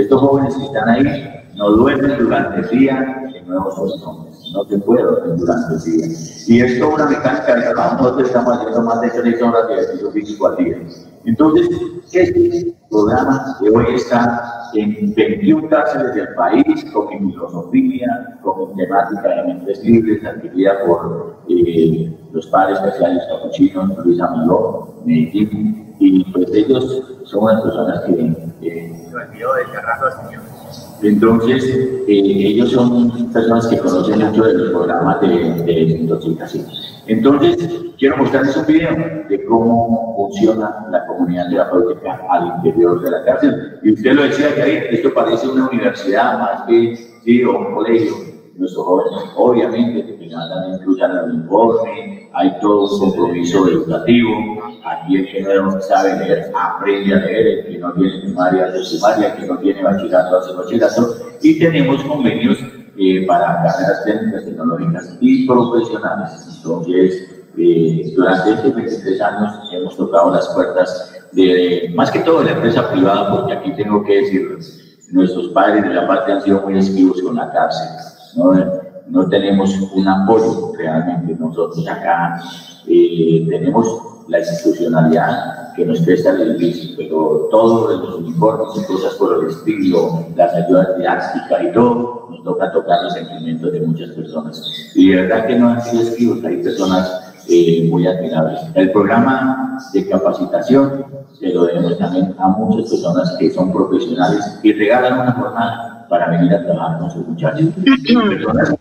[0.00, 4.36] Estos jóvenes que están ahí no duermen durante el día nuevos horizontes.
[4.52, 6.06] No puede dormir durante el día.
[6.46, 8.02] Y esto es una mecánica de trabajo.
[8.02, 10.82] Nosotros estamos haciendo más de 3 horas de ejercicio físico al día.
[11.24, 11.68] Entonces,
[12.12, 18.82] este programa de hoy está en 21 cárceles del país, con mi filosofía, con mi
[18.82, 26.24] temática de mentes libres, adquirida por eh, los padres especiales capuchinos, Luis Amaló, Medellín, y
[26.32, 28.46] pues ellos son unas personas que...
[28.62, 28.92] Eh,
[31.02, 36.08] entonces, eh, ellos son personas que conocen mucho de los programas de, de.
[37.08, 37.68] Entonces,
[37.98, 38.96] quiero mostrarles un video
[39.28, 43.78] de cómo funciona la comunidad terapéutica al interior de la cárcel.
[43.82, 48.36] Y usted lo decía ahí, esto parece una universidad más que sí, o un colegio
[48.56, 54.30] nuestros jóvenes, obviamente, que también incluyan el informe, hay todo un compromiso educativo.
[54.84, 58.96] Aquí el que no sabe leer, aprende a leer, el que no tiene primaria, hace
[58.96, 61.16] primaria, el que no tiene bachillerato, hace bachillerato.
[61.40, 62.58] Y tenemos convenios
[62.98, 66.56] eh, para carreras técnicas, tecnológicas y profesionales.
[66.56, 67.26] Entonces,
[67.56, 72.52] eh, durante estos 23 años hemos tocado las puertas de, más que todo de la
[72.52, 74.58] empresa privada, porque aquí tengo que decir,
[75.10, 77.88] nuestros padres de la parte han sido muy esquivos con la cárcel
[79.08, 81.36] no tenemos un apoyo realmente.
[81.38, 82.40] Nosotros acá
[82.86, 89.14] eh, tenemos la institucionalidad que nos presta el servicio, pero todos los uniformes y cosas
[89.14, 94.10] por el estilo, las ayudas didácticas y todo, nos toca tocar los sentimientos de muchas
[94.10, 94.62] personas.
[94.94, 98.60] Y de verdad que no han sido escritos, hay personas eh, muy admirables.
[98.74, 101.04] El programa de capacitación
[101.38, 106.30] se lo debemos también a muchas personas que son profesionales y regalan una jornada para
[106.30, 107.68] venir a trabajar con sus muchachos.
[108.04, 108.75] Personas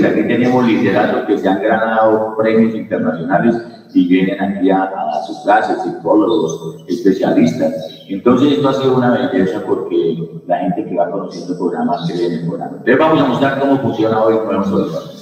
[0.00, 3.56] que aquí tenemos literatos que se han ganado premios internacionales
[3.94, 4.90] y vienen aquí a,
[5.26, 7.72] sus clases, psicólogos, especialistas.
[8.08, 12.12] Entonces esto ha sido una belleza porque la gente que va conociendo el programa se
[12.14, 12.76] viene mejorando.
[12.78, 15.14] Entonces vamos a mostrar cómo funciona hoy Nuevos Horizontes.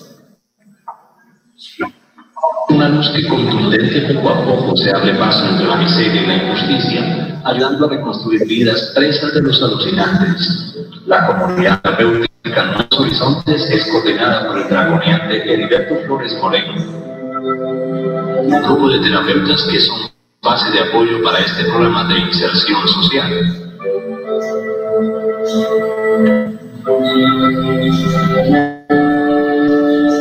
[2.74, 6.36] Una luz que contundente poco a poco se abre paso entre la miseria y la
[6.36, 10.62] injusticia, ayudando a reconstruir vidas presas de los alucinantes
[11.06, 16.74] la comunidad terapéutica Nuevos Horizontes es coordinada por el dragoniante Heriberto Flores Moreno,
[18.42, 20.10] un grupo de terapeutas que son
[20.42, 23.30] base de apoyo para este programa de inserción social.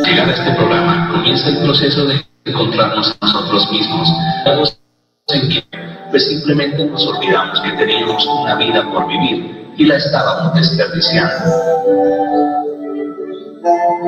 [0.04, 4.08] Llegar a este programa es el proceso de encontrarnos a nosotros mismos.
[6.10, 11.44] Pues simplemente nos olvidamos que teníamos una vida por vivir y la estábamos desperdiciando.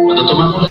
[0.04, 0.70] Cuando tomamos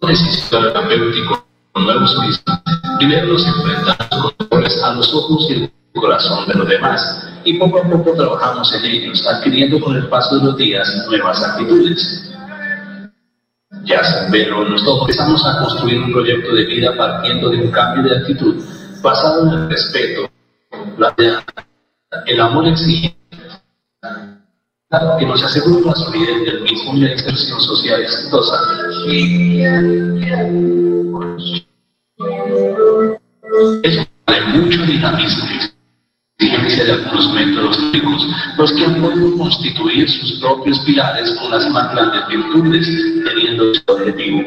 [0.00, 6.48] la decisión terapéutica con nuevos horizontes, primero nos enfrentamos a los ojos y el corazón
[6.48, 10.44] de los demás y poco a poco trabajamos en ellos, adquiriendo con el paso de
[10.44, 12.31] los días nuevas actitudes.
[13.84, 18.04] Ya sin verlo nos empezamos a construir un proyecto de vida partiendo de un cambio
[18.04, 18.62] de actitud
[19.02, 20.30] basado en el respeto,
[20.98, 21.14] la,
[22.26, 23.16] el amor exigente,
[25.18, 28.60] que nos asegure la solidez del mismo y la expresión social exitosa.
[33.82, 35.71] Es de mucho dinamismo
[36.50, 38.26] de algunos métodos técnicos,
[38.58, 42.86] los que han podido constituir sus propios pilares con las más grandes virtudes,
[43.24, 44.42] teniendo este objetivo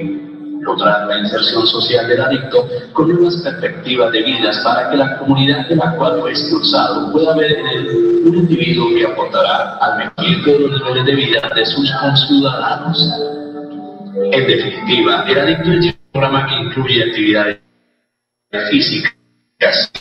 [0.61, 5.67] lograr la inserción social del adicto con nuevas perspectivas de vidas para que la comunidad
[5.67, 10.51] de la cual fue expulsado pueda ver en él un individuo que aportará al mejoramiento
[10.51, 13.13] de los niveles de vida de sus conciudadanos.
[14.31, 17.59] En definitiva, el adicto es un programa que incluye actividades
[18.71, 19.91] físicas,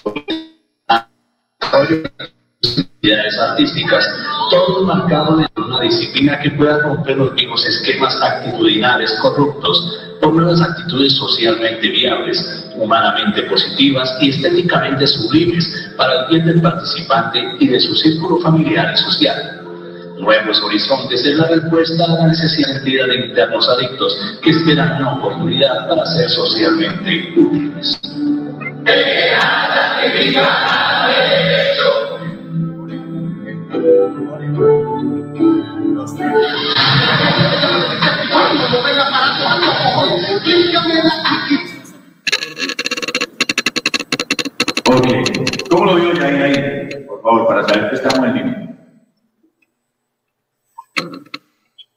[1.72, 4.08] actividades artísticas,
[4.50, 10.60] todo marcado en una disciplina que pueda romper los mismos esquemas actitudinales corruptos por nuevas
[10.62, 17.80] actitudes socialmente viables, humanamente positivas y estéticamente sublimes para el bien del participante y de
[17.80, 19.63] su círculo familiar y social.
[20.18, 25.88] Nuevos Horizontes es la respuesta a la necesidad de internos adictos que esperan una oportunidad
[25.88, 28.00] para ser socialmente útiles.
[44.86, 45.06] Ok,
[45.70, 46.88] ¿cómo lo vio ya ahí?
[47.06, 48.73] Por favor, para saber que estamos en línea.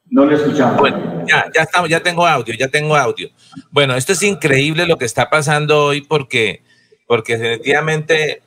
[0.10, 0.78] No le escuchamos.
[0.78, 3.30] Bueno, ya, ya estamos, ya tengo audio, ya tengo audio.
[3.72, 6.64] Bueno, esto es increíble lo que está pasando hoy porque,
[7.08, 8.42] porque definitivamente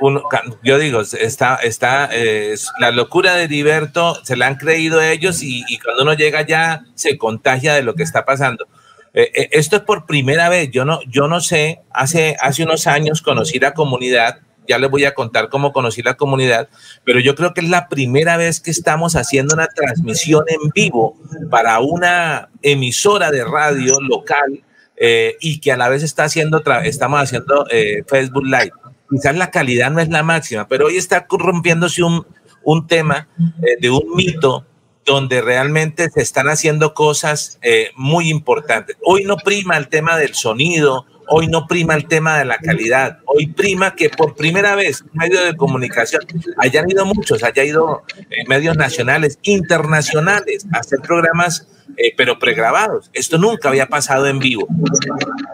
[0.00, 0.22] uno,
[0.62, 5.78] yo digo, está, está, eh, la locura de Heriberto se la han creído ellos y,
[5.78, 8.66] cuando uno llega ya se contagia de lo que está pasando.
[9.12, 12.86] Eh, eh, esto es por primera vez, yo no, yo no sé, hace, hace unos
[12.86, 14.40] años conocí la comunidad,
[14.70, 16.68] ya les voy a contar cómo conocí la comunidad,
[17.04, 21.16] pero yo creo que es la primera vez que estamos haciendo una transmisión en vivo
[21.50, 24.62] para una emisora de radio local
[24.96, 28.72] eh, y que a la vez está haciendo, estamos haciendo eh, Facebook Live
[29.10, 32.24] quizás la calidad no es la máxima, pero hoy está rompiéndose un,
[32.62, 33.26] un tema
[33.60, 34.64] eh, de un mito
[35.04, 37.58] donde realmente se están haciendo cosas
[37.96, 38.96] muy importantes.
[39.02, 43.20] Hoy no prima el tema del sonido, hoy no prima el tema de la calidad,
[43.24, 46.22] hoy prima que por primera vez medio de comunicación,
[46.58, 53.10] hayan ido muchos, haya ido eh, medios nacionales, internacionales, a hacer programas, eh, pero pregrabados.
[53.12, 54.66] Esto nunca había pasado en vivo.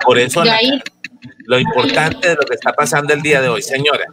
[0.05, 0.59] Por eso la,
[1.45, 4.07] lo importante de lo que está pasando el día de hoy, señora.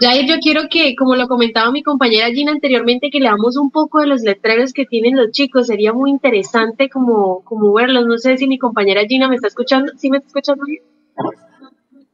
[0.00, 4.00] Jair, yo quiero que, como lo comentaba mi compañera Gina anteriormente, que leamos un poco
[4.00, 5.68] de los letreros que tienen los chicos.
[5.68, 8.06] Sería muy interesante como, como verlos.
[8.06, 9.92] No sé si mi compañera Gina me está escuchando.
[9.96, 10.82] ¿Sí me está escuchando bien?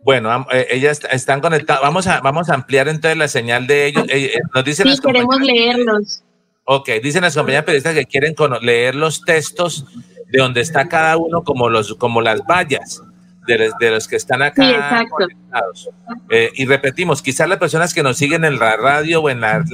[0.02, 1.82] Bueno, eh, ellas están conectadas.
[1.82, 4.04] Vamos a, vamos a ampliar entonces la señal de ellos.
[4.08, 6.22] Eh, nos dicen sí, queremos leerlos.
[6.64, 9.86] Ok, dicen las compañeras periodistas que quieren leer los textos
[10.30, 13.02] de donde está cada uno como, los, como las vallas
[13.46, 15.90] de los, que están acá conectados.
[16.28, 19.64] Eh, y repetimos, quizás las personas que nos siguen en la radio o en, la,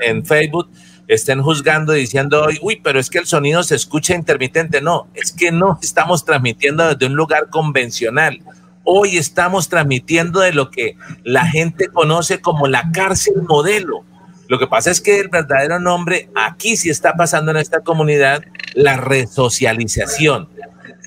[0.00, 0.70] en, Facebook
[1.08, 4.80] estén juzgando diciendo hoy, uy, pero es que el sonido se escucha intermitente.
[4.80, 8.40] No, es que no estamos transmitiendo desde un lugar convencional.
[8.84, 14.04] Hoy estamos transmitiendo de lo que la gente conoce como la cárcel modelo.
[14.48, 18.42] Lo que pasa es que el verdadero nombre aquí sí está pasando en esta comunidad,
[18.74, 20.48] la resocialización.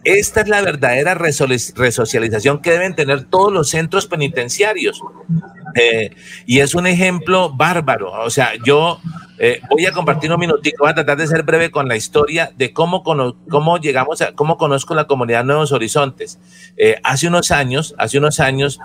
[0.06, 5.02] Esta es la verdadera resocialización que deben tener todos los centros penitenciarios.
[5.74, 6.12] Eh,
[6.46, 8.12] y es un ejemplo bárbaro.
[8.24, 9.00] O sea, yo
[9.40, 12.52] eh, voy a compartir un minutico, voy a tratar de ser breve con la historia
[12.56, 16.38] de cómo, cómo llegamos a, cómo conozco la comunidad Nuevos Horizontes.
[16.78, 18.80] Eh, hace unos años, hace unos años,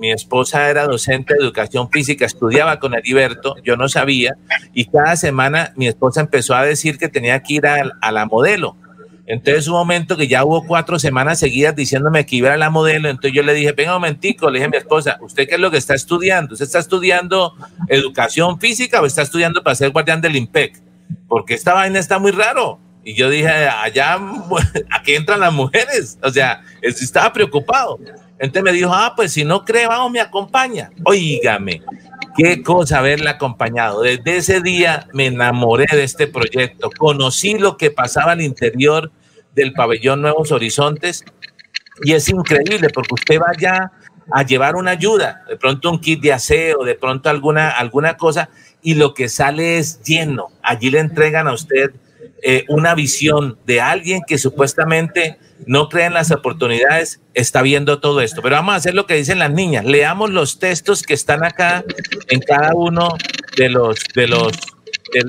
[0.00, 4.36] mi esposa era docente de educación física, estudiaba con Heriberto, yo no sabía,
[4.72, 8.76] y cada semana mi esposa empezó a decir que tenía que ir a la modelo
[9.26, 13.08] entonces, un momento que ya hubo cuatro semanas seguidas diciéndome que iba a la modelo,
[13.08, 15.60] entonces yo le dije, venga un momentico, le dije a mi esposa, ¿usted qué es
[15.60, 16.52] lo que está estudiando?
[16.52, 17.54] ¿Usted está estudiando
[17.88, 20.82] educación física o está estudiando para ser guardián del IMPEC?
[21.26, 22.78] Porque esta vaina está muy raro.
[23.02, 24.18] Y yo dije, allá,
[24.90, 26.18] aquí entran las mujeres.
[26.22, 27.98] O sea, estaba preocupado.
[28.38, 30.90] Entonces me dijo, ah, pues si no cree, vamos, me acompaña.
[31.04, 31.82] Oígame,
[32.36, 34.02] qué cosa haberla acompañado.
[34.02, 36.90] Desde ese día me enamoré de este proyecto.
[36.96, 39.10] Conocí lo que pasaba al interior
[39.54, 41.24] del pabellón Nuevos Horizontes
[42.02, 43.92] y es increíble porque usted vaya
[44.32, 48.48] a llevar una ayuda, de pronto un kit de aseo, de pronto alguna, alguna cosa,
[48.82, 50.48] y lo que sale es lleno.
[50.62, 51.92] Allí le entregan a usted
[52.42, 58.20] eh, una visión de alguien que supuestamente no cree en las oportunidades, está viendo todo
[58.20, 58.42] esto.
[58.42, 59.84] Pero vamos a hacer lo que dicen las niñas.
[59.84, 61.84] Leamos los textos que están acá
[62.28, 63.16] en cada uno
[63.56, 64.52] de los, de los,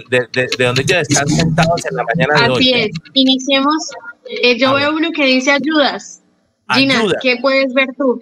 [0.10, 2.60] de, de, donde ellos están sentados en la mañana de hoy.
[2.60, 2.92] Así es.
[3.14, 3.92] Iniciemos.
[4.42, 6.22] Eh, yo veo uno que dice ayudas.
[6.74, 8.20] Gina, ¿qué puedes ver tú?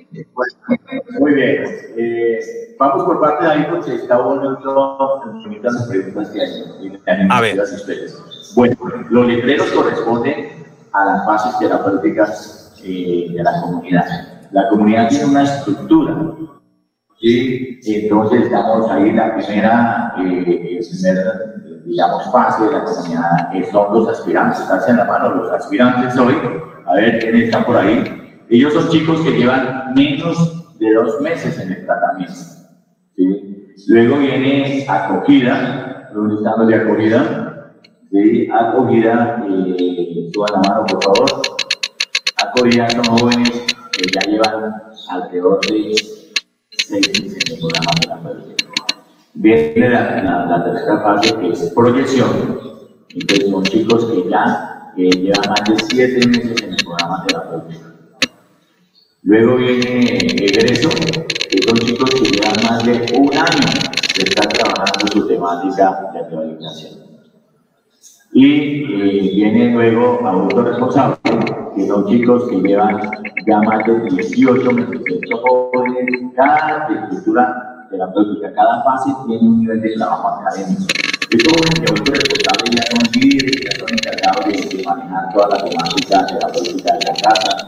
[1.19, 1.63] Muy bien.
[1.97, 4.57] Eh, vamos por parte de ahí porque está bueno
[5.61, 7.29] las preguntas que hay.
[7.29, 7.57] A ver.
[8.55, 8.75] Bueno,
[9.09, 14.05] los letreros corresponden a las bases terapéuticas eh, de la comunidad.
[14.51, 16.35] La comunidad tiene una estructura.
[17.19, 20.79] Y entonces estamos ahí, la primera, eh,
[21.85, 24.59] digamos, fase de la comunidad son los aspirantes.
[24.59, 26.35] Están en la mano los aspirantes hoy.
[26.85, 28.43] A ver quiénes están por ahí.
[28.49, 32.52] Ellos son chicos que llevan menos de dos meses en el tratamiento.
[33.15, 33.73] ¿Sí?
[33.87, 37.73] Luego viene acogida, ¿dónde están los de acogida?
[38.11, 38.47] ¿Sí?
[38.51, 41.41] Acogida, eh, suban la mano por favor.
[42.37, 44.73] Acogida son jóvenes que ya llevan
[45.09, 45.95] alrededor de
[46.71, 48.53] seis meses en el programa de la
[49.35, 52.59] Viene la, la, tercera fase que es proyección.
[53.09, 57.93] Entonces son chicos que ya eh, llevan más de siete meses en el programa terapéutico.
[59.23, 60.89] Luego viene egreso,
[61.61, 63.67] son chicos que llevan más de un año
[64.17, 66.93] de estar trabajando su temática de rehabilitación.
[68.33, 71.17] Y eh, viene luego adulto responsable,
[71.75, 72.99] que son chicos que llevan
[73.45, 75.01] ya más de 18 meses.
[75.05, 80.83] Estos jóvenes, cada estructura terapéutica, cada fase tiene un nivel de trabajo académico.
[81.33, 85.57] Estos jóvenes de adulto responsable ya son líderes, ya son encargados de, manejar toda la
[85.65, 87.67] temática terapéutica de la casa,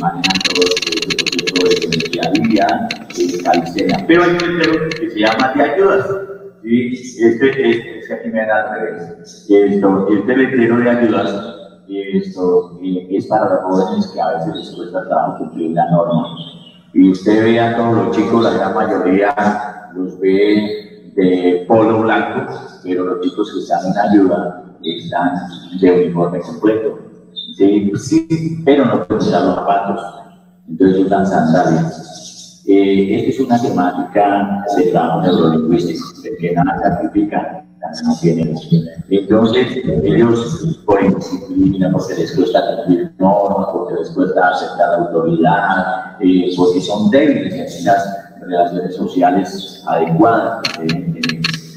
[0.00, 4.04] manejan todo el proceso de día a día, de calistenia.
[4.08, 6.06] Pero hay un entero que se llama de ayudas.
[6.62, 6.92] ¿sí?
[6.92, 9.46] Este, este, es aquí me al revés.
[9.48, 11.52] Esto, este letrero de ayudas
[11.88, 16.36] esto, eh, es para los jóvenes que a veces les cuesta trabajo cumplir la norma.
[16.94, 19.34] Y usted ve a todos los chicos, la gran mayoría
[19.94, 20.81] los ve
[21.14, 22.52] de polo blanco,
[22.82, 25.32] pero los chicos que están en ayuda están
[25.80, 26.98] de uniforme completo.
[27.56, 30.00] Sí, sí, pero no pueden usar los zapatos.
[30.68, 32.62] Entonces usan sandalias.
[32.66, 37.64] Eh, esta es una temática de trabajo neurolingüístico, de que nada sacrifica,
[38.04, 38.54] no tienen.
[39.10, 46.16] Entonces, ellos por indisciplina, porque les cuesta cumplir normas, porque les cuesta aceptar la autoridad,
[46.20, 50.62] eh, porque son débiles en las relaciones sociales adecuadas.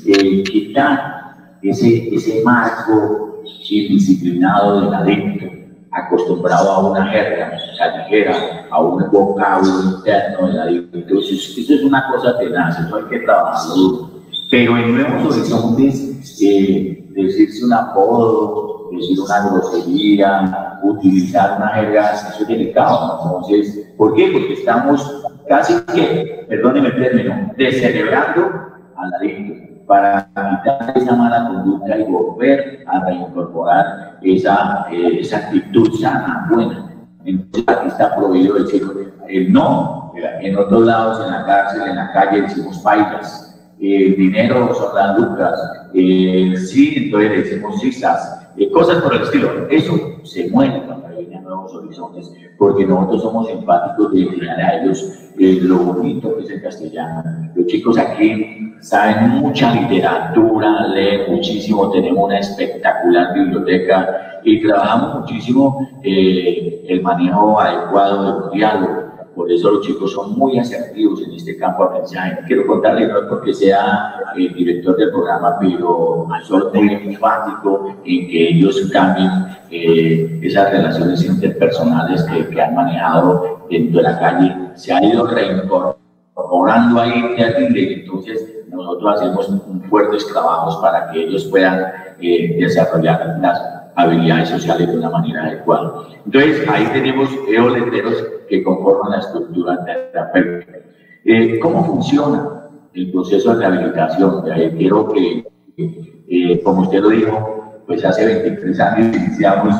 [0.03, 5.55] Quitar ese, ese marco indisciplinado del adicto
[5.95, 12.05] acostumbrado a una jerga callejera, a un vocablo interno de la Entonces, eso es una
[12.11, 14.09] cosa tenaz, eso hay que trabajarlo
[14.51, 22.41] Pero en nuevos horizontes, eh, decirse un apodo, decir una grosería, utilizar una jerga, eso
[22.41, 23.21] es delicado.
[23.23, 24.29] Entonces, ¿por qué?
[24.33, 31.97] Porque estamos casi que, perdónenme el término, descelebrando al adicto para evitar esa mala conducta
[31.97, 36.91] y volver a reincorporar esa, eh, esa actitud sana, buena.
[37.23, 38.83] Entonces aquí está prohibido decir
[39.27, 44.73] el no, en otros lados, en la cárcel, en la calle decimos pailas, el dinero
[44.73, 45.59] son las lucas,
[45.93, 49.67] eh, sí, entonces decimos cisas, eh, cosas por el estilo.
[49.69, 55.21] Eso se muere cuando hay nuevos horizontes, porque nosotros somos empáticos de enseñar a ellos
[55.37, 57.51] lo bonito que es el castellano.
[57.55, 65.87] Los chicos aquí saben mucha literatura, leen muchísimo, tenemos una espectacular biblioteca y trabajamos muchísimo
[66.03, 69.04] eh, el manejo adecuado del diálogo.
[69.35, 72.39] Por eso los chicos son muy asertivos en este campo de aprendizaje.
[72.47, 78.27] Quiero contarles, no es porque sea el director del programa, pero soy muy enfático en
[78.27, 79.29] que ellos cambien
[79.69, 84.55] eh, esas relaciones interpersonales que, han manejado dentro de la calle.
[84.75, 89.51] Se ha ido reincorporando ahí entonces nosotros hacemos
[89.89, 96.07] fuertes trabajos para que ellos puedan eh, desarrollar las habilidades sociales de una manera adecuada.
[96.25, 100.79] Entonces, ahí tenemos esos letreros que conforman la estructura terapéutica.
[101.23, 104.43] Eh, ¿Cómo funciona el proceso de rehabilitación?
[104.77, 109.75] quiero que, eh, como usted lo dijo, pues hace 23 años iniciamos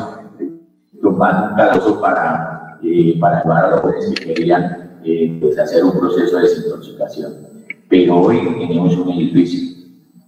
[1.00, 5.84] tomando un calabozo para, eh, para ayudar a los jóvenes que querían eh, pues hacer
[5.84, 7.32] un proceso de desintoxicación.
[7.88, 9.76] Pero hoy tenemos un edificio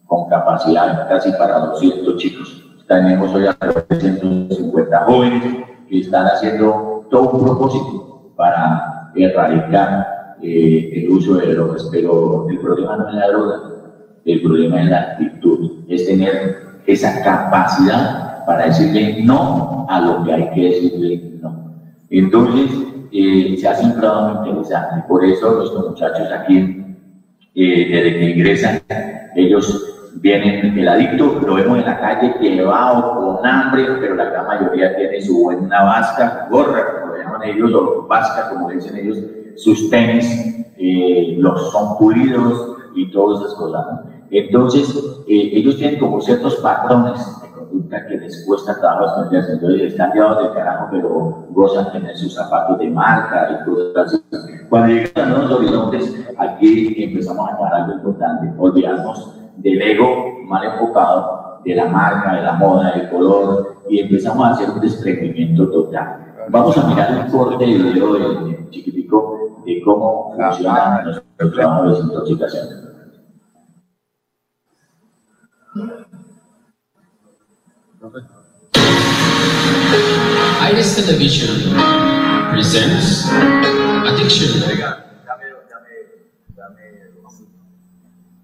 [0.07, 2.58] con capacidad casi para 200 chicos.
[2.89, 5.45] Tenemos hoy a 350 jóvenes
[5.91, 11.87] que están haciendo todo un propósito para erradicar eh, el uso de drogas.
[11.93, 13.61] Pero el problema no es la droga,
[14.25, 20.33] el problema es la actitud, es tener esa capacidad para decirle no a lo que
[20.33, 21.75] hay que decirle no.
[22.09, 22.71] Entonces,
[23.13, 25.05] eh, se hace un trabajo interesante.
[25.07, 26.97] Por eso nuestros muchachos aquí,
[27.55, 28.81] eh, desde que ingresan,
[29.37, 29.88] ellos
[30.21, 34.97] vienen, el adicto lo vemos en la calle llevado con hambre, pero la gran mayoría
[34.97, 39.19] tiene su buena vasca, gorra, como le llaman ellos, o vasca, como dicen ellos,
[39.57, 43.87] sus tenis, eh, los son pulidos y todas esas cosas.
[44.31, 49.53] Entonces, eh, ellos tienen como ciertos patrones de conducta que les cuesta trabajo esconderse.
[49.53, 54.53] Entonces, están llevados de carajo, pero gozan tener sus zapatos de marca y cosas así.
[54.69, 58.53] Cuando llegan a los horizontes, aquí empezamos a tomar algo importante.
[58.59, 64.47] Olvidamos del ego mal enfocado, de la marca, de la moda, del color, y empezamos
[64.47, 66.25] a hacer un desprendimiento total.
[66.49, 71.91] Vamos a mirar un corte de video de, chiquitico de cómo funciona nuestro trabajo de
[71.91, 72.89] desintoxicación.
[80.71, 81.75] Iris Television
[82.53, 83.29] presents
[84.07, 85.08] Addiction.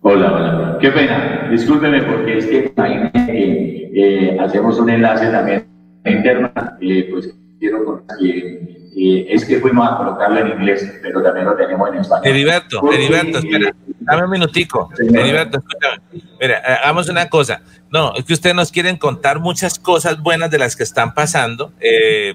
[0.06, 0.78] Hola, hola.
[0.82, 1.48] Qué pena.
[1.50, 5.66] Discúlpeme porque es que que eh, hacemos un enlace también
[6.04, 6.52] interno.
[6.82, 11.56] Eh, pues quiero que eh, es que fuimos a colocarlo en inglés, pero también lo
[11.56, 12.26] tenemos en español.
[12.26, 14.90] Heriberto, Heriberto, espera, dame un minutico.
[14.98, 16.02] Heriberto, escúchame.
[16.38, 17.62] Mira, hagamos una cosa.
[17.90, 21.72] No, es que ustedes nos quieren contar muchas cosas buenas de las que están pasando.
[21.80, 22.34] Eh,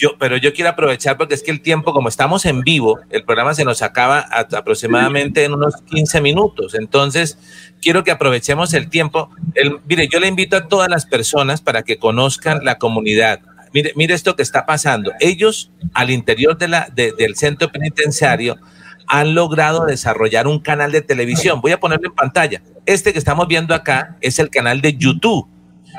[0.00, 3.22] yo, pero yo quiero aprovechar porque es que el tiempo, como estamos en vivo, el
[3.22, 6.74] programa se nos acaba aproximadamente en unos 15 minutos.
[6.74, 7.36] Entonces,
[7.82, 9.28] quiero que aprovechemos el tiempo.
[9.54, 13.40] El, mire, yo le invito a todas las personas para que conozcan la comunidad.
[13.74, 15.12] Mire, mire esto que está pasando.
[15.20, 18.56] Ellos, al interior de la, del centro penitenciario,
[19.06, 21.60] han logrado desarrollar un canal de televisión.
[21.60, 22.62] Voy a ponerlo en pantalla.
[22.86, 25.46] Este que estamos viendo acá es el canal de YouTube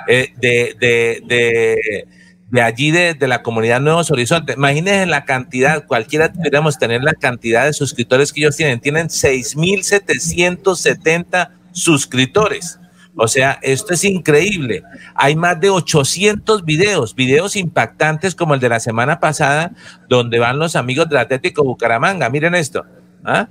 [0.07, 2.07] eh, de, de, de,
[2.51, 4.57] de, allí, de, de, la comunidad Nuevos Horizontes.
[4.57, 8.79] Imagínense la cantidad, cualquiera deberíamos tener la cantidad de suscriptores que ellos tienen.
[8.79, 12.77] Tienen 6.770 suscriptores.
[13.15, 14.83] O sea, esto es increíble.
[15.15, 19.71] Hay más de 800 videos, videos impactantes como el de la semana pasada,
[20.07, 22.29] donde van los amigos del Atlético Bucaramanga.
[22.29, 22.85] Miren esto.
[23.23, 23.47] ¿ah?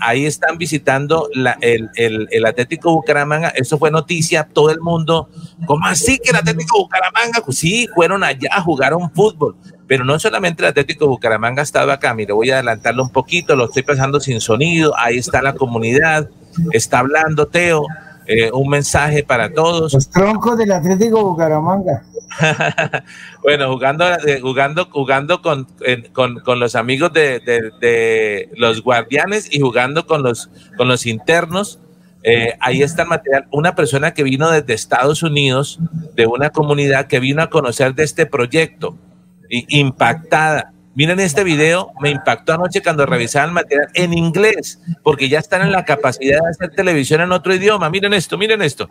[0.00, 1.28] Ahí están visitando
[1.62, 1.90] el,
[2.30, 3.48] el, Atlético Bucaramanga.
[3.48, 5.28] Eso fue noticia, todo el mundo.
[5.66, 7.40] ¿Cómo así que el Atlético Bucaramanga?
[7.44, 9.56] Pues sí, fueron allá, jugaron fútbol.
[9.86, 12.14] Pero no solamente el Atlético Bucaramanga ha estado acá.
[12.14, 14.96] Mire, voy a adelantarlo un poquito, lo estoy pasando sin sonido.
[14.96, 16.28] Ahí está la comunidad,
[16.72, 17.84] está hablando Teo.
[18.32, 19.92] Eh, un mensaje para todos.
[19.92, 22.04] Los troncos del Atlético Bucaramanga.
[23.42, 25.66] bueno, jugando, eh, jugando, jugando con,
[26.12, 31.80] con, con los amigos de, de, los guardianes y jugando con los, con los internos.
[32.22, 33.46] Eh, ahí está el material.
[33.50, 35.78] Una persona que vino desde Estados Unidos,
[36.14, 38.96] de una comunidad que vino a conocer de este proyecto,
[39.48, 40.72] impactada.
[40.94, 45.62] Miren este video, me impactó anoche cuando revisaba el material en inglés, porque ya están
[45.62, 47.88] en la capacidad de hacer televisión en otro idioma.
[47.90, 48.88] Miren esto, miren esto.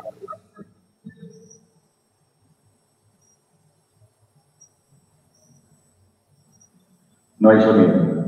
[7.39, 8.19] No hay sonido.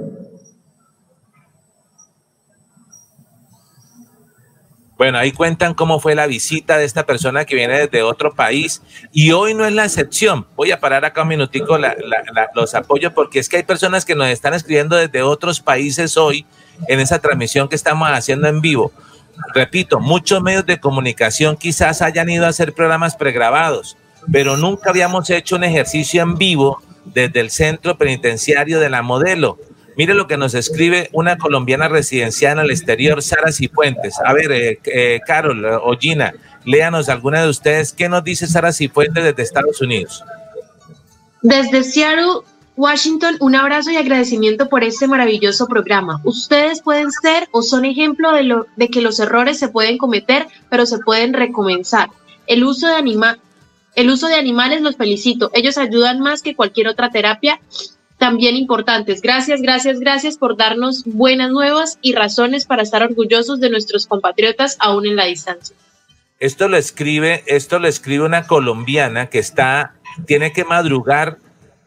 [5.02, 8.84] Bueno, ahí cuentan cómo fue la visita de esta persona que viene desde otro país
[9.12, 10.46] y hoy no es la excepción.
[10.56, 11.76] Voy a parar acá un minutico
[12.54, 16.46] los apoyos porque es que hay personas que nos están escribiendo desde otros países hoy
[16.88, 18.92] en esa transmisión que estamos haciendo en vivo.
[19.56, 23.98] Repito, muchos medios de comunicación quizás hayan ido a hacer programas pregrabados,
[24.32, 29.58] pero nunca habíamos hecho un ejercicio en vivo desde el centro penitenciario de la modelo.
[29.98, 34.16] Mire lo que nos escribe una colombiana residenciada en el exterior, Sara Cifuentes.
[34.24, 36.34] A ver, eh, eh, Carol o Gina,
[36.64, 37.92] léanos alguna de ustedes.
[37.92, 40.24] ¿Qué nos dice Sara Cifuentes desde Estados Unidos?
[41.42, 42.42] Desde Seattle,
[42.78, 46.22] Washington, un abrazo y agradecimiento por este maravilloso programa.
[46.24, 50.48] Ustedes pueden ser o son ejemplo de, lo, de que los errores se pueden cometer,
[50.70, 52.10] pero se pueden recomenzar.
[52.48, 53.38] El uso de anima,
[53.96, 55.52] el uso de animales los felicito.
[55.54, 57.60] Ellos ayudan más que cualquier otra terapia
[58.22, 59.20] también importantes.
[59.20, 64.78] Gracias, gracias, gracias por darnos buenas nuevas y razones para estar orgullosos de nuestros compatriotas
[64.80, 65.76] aún en la distancia.
[66.40, 69.96] esto lo escribe, esto lo escribe una colombiana que está,
[70.28, 71.38] tiene que madrugar,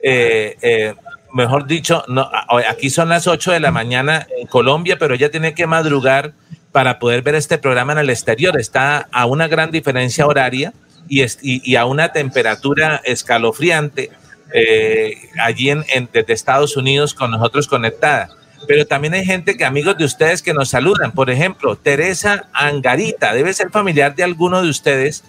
[0.02, 0.94] eh, eh,
[1.32, 2.28] mejor dicho, no,
[2.68, 6.34] aquí son las 8 de la mañana en Colombia, pero ella tiene que madrugar
[6.72, 8.58] para poder ver este programa en el exterior.
[8.58, 10.72] Está a una gran diferencia horaria
[11.08, 14.10] y, y, a una temperatura escalofriante
[14.52, 18.30] eh, allí en, desde Estados Unidos con nosotros conectada.
[18.66, 21.12] Pero también hay gente que amigos de ustedes que nos saludan.
[21.12, 25.24] Por ejemplo, Teresa Angarita, debe ser familiar de alguno de ustedes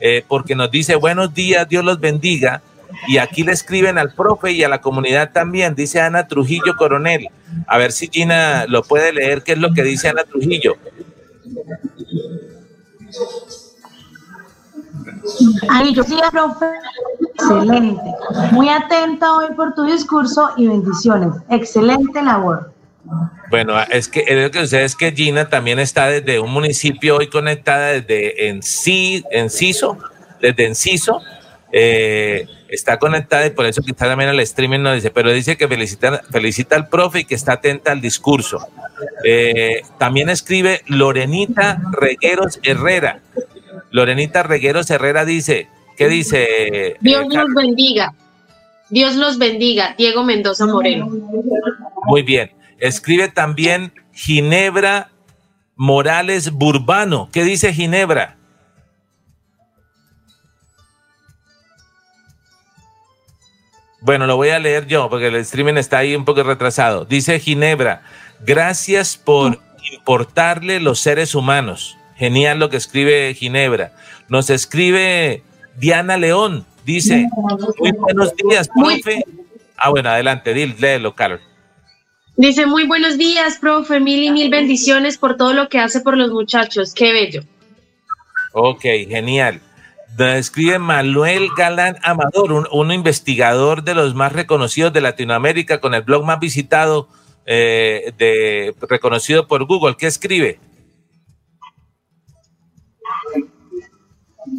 [0.00, 2.62] eh, porque nos dice buenos días, Dios los bendiga.
[3.06, 7.28] Y aquí le escriben al profe y a la comunidad también, dice Ana Trujillo Coronel.
[7.66, 10.76] A ver si Gina lo puede leer, qué es lo que dice Ana Trujillo.
[15.68, 16.66] Ay, yo sí, profe.
[17.34, 18.02] Excelente.
[18.52, 21.34] Muy atenta hoy por tu discurso y bendiciones.
[21.48, 22.72] Excelente labor.
[23.50, 27.28] Bueno, es que lo que sucede es que Gina también está desde un municipio hoy
[27.28, 29.98] conectada desde Enciso,
[30.40, 31.20] desde Enciso,
[31.72, 35.56] eh, está conectada y por eso que está también al streaming nos dice, pero dice
[35.56, 38.68] que felicita, felicita al profe y que está atenta al discurso.
[39.24, 43.20] Eh, también escribe Lorenita Regueros Herrera.
[43.90, 46.96] Lorenita Regueros Herrera dice, ¿qué dice?
[47.00, 48.14] Dios los bendiga.
[48.88, 49.94] Dios los bendiga.
[49.96, 51.08] Diego Mendoza Moreno.
[52.06, 52.52] Muy bien.
[52.78, 55.10] Escribe también Ginebra
[55.76, 57.28] Morales Burbano.
[57.32, 58.36] ¿Qué dice Ginebra?
[64.02, 67.04] Bueno, lo voy a leer yo porque el streaming está ahí un poco retrasado.
[67.04, 68.02] Dice Ginebra,
[68.40, 69.60] gracias por
[69.92, 71.98] importarle los seres humanos.
[72.20, 73.92] Genial lo que escribe Ginebra.
[74.28, 75.42] Nos escribe
[75.76, 76.64] Diana León.
[76.84, 77.28] Dice,
[77.78, 79.24] muy buenos días, profe.
[79.76, 81.40] Ah, bueno, adelante, léelo, Carol.
[82.36, 86.16] Dice, muy buenos días, profe, mil y mil bendiciones por todo lo que hace por
[86.16, 86.94] los muchachos.
[86.94, 87.42] Qué bello.
[88.52, 89.60] Ok, genial
[90.18, 96.24] escribe Manuel Galán Amador, un, investigador de los más reconocidos de Latinoamérica, con el blog
[96.24, 97.08] más visitado,
[97.46, 99.96] eh, de, reconocido por Google.
[99.98, 100.58] ¿Qué escribe?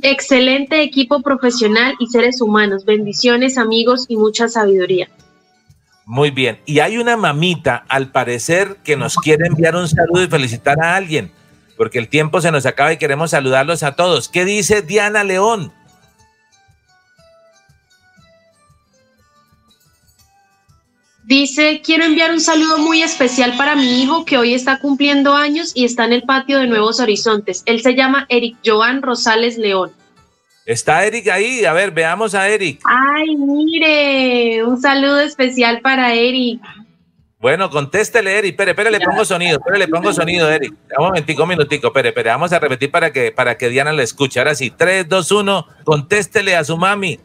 [0.01, 2.85] Excelente equipo profesional y seres humanos.
[2.85, 5.09] Bendiciones, amigos y mucha sabiduría.
[6.05, 6.59] Muy bien.
[6.65, 10.95] Y hay una mamita, al parecer, que nos quiere enviar un saludo y felicitar a
[10.95, 11.31] alguien
[11.81, 14.29] porque el tiempo se nos acaba y queremos saludarlos a todos.
[14.29, 15.73] ¿Qué dice Diana León?
[21.31, 25.71] Dice, quiero enviar un saludo muy especial para mi hijo que hoy está cumpliendo años
[25.73, 27.63] y está en el patio de Nuevos Horizontes.
[27.67, 29.93] Él se llama Eric Joan Rosales León.
[30.65, 31.63] ¿Está Eric ahí?
[31.63, 32.81] A ver, veamos a Eric.
[32.83, 36.61] Ay, mire, un saludo especial para Eric.
[37.39, 38.51] Bueno, contéstele, Eric.
[38.51, 39.57] Espere, espere, le pongo sonido.
[39.59, 40.73] Espere, le pongo sonido, Eric.
[40.97, 41.87] Un momentico, un minutico.
[41.87, 42.29] Espere, espere.
[42.31, 44.37] Vamos a repetir para que, para que Diana le escuche.
[44.37, 45.67] Ahora sí, 3, 2, 1.
[45.85, 47.21] Contéstele a su mami.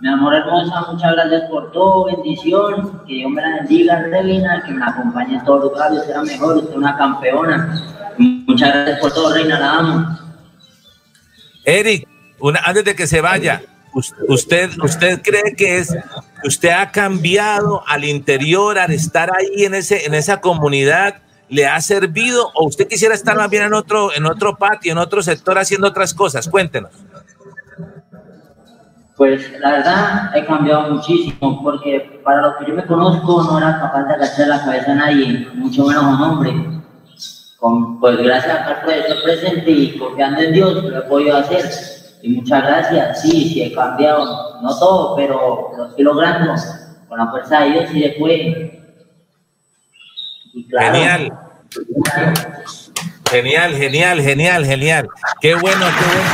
[0.00, 2.06] Mi amor hermosa, muchas gracias por todo.
[2.06, 3.02] Bendición.
[3.06, 4.62] Que Dios me la bendiga, Reina.
[4.66, 5.98] Que me acompañe en todos lugares.
[5.98, 6.56] Usted sea mejor.
[6.56, 7.80] Usted es una campeona.
[8.16, 9.60] Muchas gracias por todo, Reina.
[9.60, 10.18] La amo.
[11.64, 12.08] Eric,
[12.64, 13.60] antes de que se vaya,
[14.28, 15.94] ¿usted, usted cree que es
[16.44, 21.16] usted ha cambiado al interior, al estar ahí en, ese, en esa comunidad,
[21.50, 24.98] le ha servido o usted quisiera estar más bien en otro, en otro patio, en
[24.98, 26.48] otro sector haciendo otras cosas?
[26.48, 26.92] Cuéntenos.
[29.20, 33.78] Pues la verdad he cambiado muchísimo porque para lo que yo me conozco no era
[33.78, 36.54] capaz de agachar la cabeza a nadie, mucho menos a un hombre.
[37.58, 38.82] Con, pues gracias a estar
[39.22, 41.70] presente y confiando en Dios lo he podido hacer
[42.22, 43.20] y muchas gracias.
[43.20, 46.54] Sí, sí he cambiado, no todo, pero lo estoy logrando.
[47.06, 48.94] Con la fuerza de Dios sí se puede.
[50.66, 51.30] Genial.
[53.30, 55.08] Genial, genial, genial, genial.
[55.40, 56.30] Qué bueno, qué bueno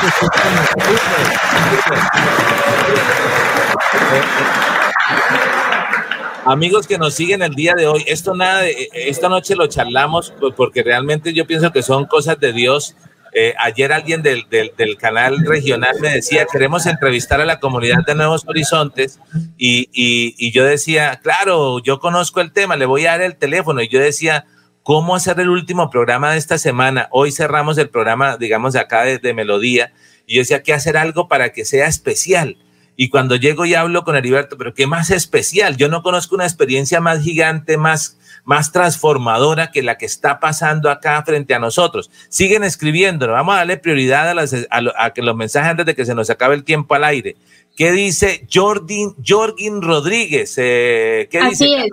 [6.47, 8.65] Amigos que nos siguen el día de hoy, esto nada,
[8.95, 12.97] esta noche lo charlamos porque realmente yo pienso que son cosas de Dios.
[13.35, 18.15] Eh, ayer alguien del, del, canal regional me decía, queremos entrevistar a la comunidad de
[18.15, 19.21] Nuevos Horizontes
[19.59, 23.83] y, y, yo decía, claro, yo conozco el tema, le voy a dar el teléfono
[23.83, 24.47] y yo decía,
[24.87, 27.09] ¿cómo hacer el último programa de esta semana?
[27.11, 29.93] Hoy cerramos el programa, digamos, de acá de, de Melodía
[30.29, 32.57] y yo decía, que hacer algo para que sea especial.
[32.95, 35.77] Y cuando llego y hablo con Heriberto, pero ¿qué más especial?
[35.77, 40.89] Yo no conozco una experiencia más gigante, más más transformadora que la que está pasando
[40.89, 42.13] acá frente a nosotros.
[42.29, 46.31] Siguen escribiendo, vamos a darle prioridad a, que los mensajes antes de que se nos
[46.31, 47.35] acabe el tiempo al aire.
[47.75, 50.55] ¿Qué dice Jorgin, Jorgin Rodríguez?
[50.59, 51.91] Eh, ¿qué Así es.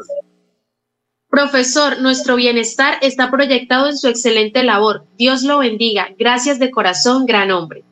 [1.33, 5.07] Profesor, nuestro bienestar está proyectado en su excelente labor.
[5.17, 6.09] Dios lo bendiga.
[6.19, 7.83] Gracias de corazón, gran hombre.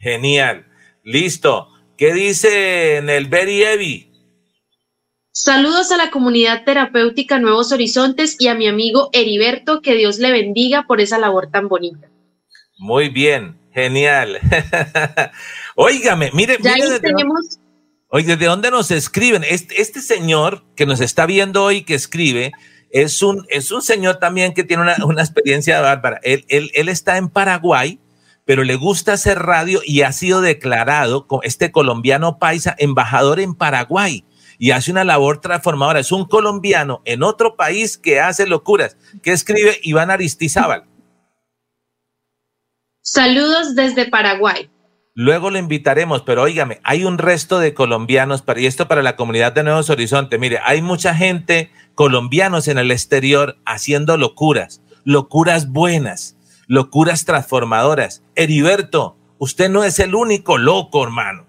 [0.00, 0.66] Genial.
[1.04, 1.68] Listo.
[1.96, 4.10] ¿Qué dice en el Beri Evi?
[5.30, 10.32] Saludos a la comunidad terapéutica Nuevos Horizontes y a mi amigo Heriberto, que Dios le
[10.32, 12.10] bendiga por esa labor tan bonita.
[12.78, 14.40] Muy bien, genial.
[15.76, 17.60] Óigame, mire, ya mire tenemos...
[18.12, 19.44] Oye, ¿de dónde nos escriben?
[19.48, 22.50] Este, este, señor que nos está viendo hoy, que escribe,
[22.90, 26.18] es un, es un señor también que tiene una, una experiencia bárbara.
[26.24, 28.00] Él, él, él, está en Paraguay,
[28.44, 34.24] pero le gusta hacer radio y ha sido declarado, este colombiano paisa, embajador en Paraguay
[34.58, 36.00] y hace una labor transformadora.
[36.00, 38.96] Es un colombiano en otro país que hace locuras.
[39.22, 40.84] ¿Qué escribe Iván Aristizábal?
[43.02, 44.68] Saludos desde Paraguay.
[45.14, 49.52] Luego lo invitaremos, pero óigame, hay un resto de colombianos, y esto para la comunidad
[49.52, 56.36] de Nuevos Horizontes, mire, hay mucha gente, colombianos en el exterior, haciendo locuras, locuras buenas,
[56.68, 58.22] locuras transformadoras.
[58.36, 61.46] Heriberto, usted no es el único loco, hermano.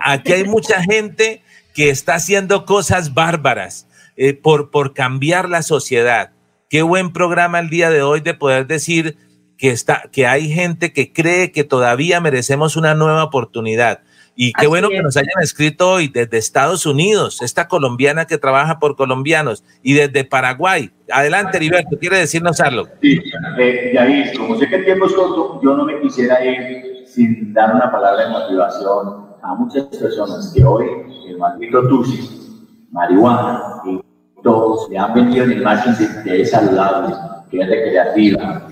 [0.00, 1.42] Aquí hay mucha gente
[1.74, 6.30] que está haciendo cosas bárbaras eh, por, por cambiar la sociedad.
[6.70, 9.16] Qué buen programa el día de hoy de poder decir
[9.62, 14.00] que, está, que hay gente que cree que todavía merecemos una nueva oportunidad.
[14.34, 18.80] Y qué bueno que nos hayan escrito hoy desde Estados Unidos, esta colombiana que trabaja
[18.80, 20.90] por colombianos, y desde Paraguay.
[21.12, 22.88] Adelante, Heriberto, ¿quiere decirnos algo?
[23.00, 23.20] Sí,
[23.60, 27.54] eh, Yair, como sé que el tiempo es corto, yo no me quisiera ir sin
[27.54, 30.86] dar una palabra de motivación a muchas personas que hoy
[31.28, 34.00] el maldito tusi, marihuana, y
[34.42, 35.94] todos se han vendido en imagen
[36.24, 37.14] de saludable,
[37.48, 38.71] que es recreativa,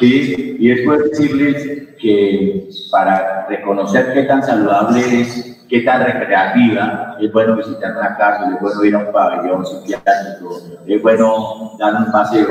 [0.00, 0.56] ¿sí?
[0.58, 7.56] Y es decirles que para reconocer qué tan saludable es, qué tan recreativa, es bueno
[7.56, 12.48] visitar una cárcel, es bueno ir a un pabellón psiquiátrico, es bueno dar un paseo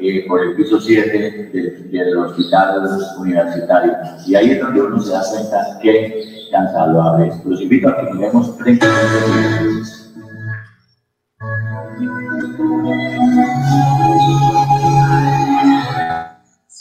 [0.00, 1.50] eh, por el piso 7
[1.90, 2.82] del, hospital
[3.18, 3.92] universitario.
[4.26, 7.44] Y ahí es donde uno se da cuenta qué tan saludable es.
[7.44, 10.00] Los invito a que miremos 30 minutos.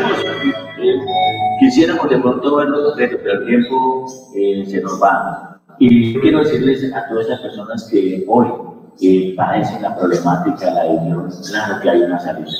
[0.00, 0.24] pusiéramos,
[0.78, 1.00] eh,
[1.60, 5.60] quisiéramos de pronto verlo pero el tiempo eh, se nos va.
[5.78, 8.46] Y quiero decirles a todas esas personas que hoy
[9.00, 12.50] eh, padecen la problemática de la adicción, claro que hay una salida.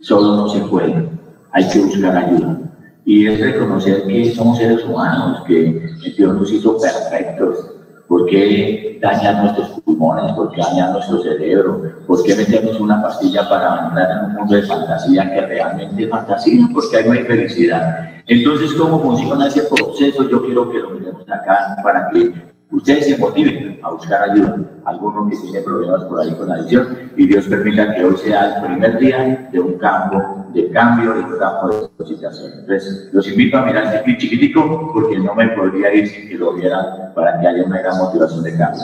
[0.00, 1.08] Solo no se puede.
[1.52, 2.58] Hay que buscar ayuda.
[3.04, 7.77] Y es reconocer que somos seres humanos, que Dios nos hizo perfectos,
[8.08, 10.32] ¿Por qué dañar nuestros pulmones?
[10.32, 11.82] ¿Por qué dañar nuestro cerebro?
[12.06, 16.10] ¿Por qué meternos una pastilla para entrar en un mundo de fantasía que realmente es
[16.10, 16.66] fantasía?
[16.72, 18.08] Porque hay no hay felicidad.
[18.26, 20.28] Entonces, ¿cómo funciona ese proceso?
[20.28, 24.58] Yo quiero que lo miremos acá para que ustedes se motiven a buscar ayuda.
[24.84, 28.66] Algunos que tienen problemas por ahí con adicción y Dios permita que hoy sea el
[28.66, 32.52] primer día de un campo de cambio, de un campo de capacitación.
[32.60, 36.34] Entonces, los invito a mirar este clip chiquitico porque no me podría ir sin que
[36.36, 38.82] lo vieran para que haya una gran motivación de cambio.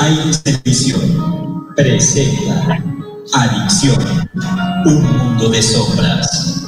[0.00, 1.24] Hay televisión
[1.74, 2.78] presenta
[3.32, 3.98] Adicción,
[4.84, 6.63] un mundo de sombras.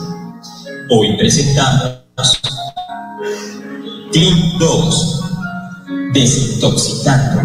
[0.88, 1.98] Hoy presentamos
[4.12, 5.20] Clip 2,
[6.14, 7.42] Desintoxicando.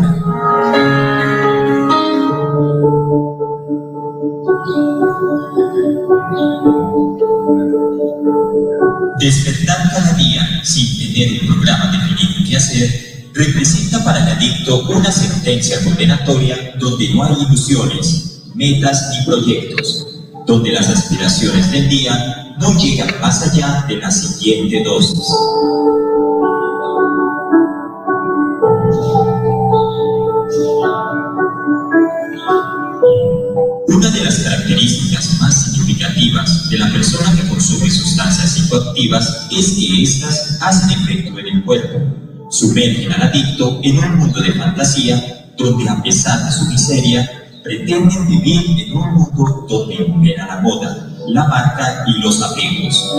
[9.20, 15.12] Despertar cada día sin tener un programa definido que hacer representa para el adicto una
[15.12, 22.78] sentencia condenatoria donde no hay ilusiones, metas ni proyectos, donde las aspiraciones del día no
[22.78, 25.20] llegan más allá de la siguiente dosis.
[33.88, 40.04] Una de las características más significativas de la persona que consume sustancias psicoactivas es que
[40.04, 42.00] éstas hacen efecto en el cuerpo,
[42.50, 48.28] sumergen al adicto en un mundo de fantasía donde a pesar de su miseria pretenden
[48.28, 53.12] vivir en un mundo donde impera la moda, la marca y los apegos.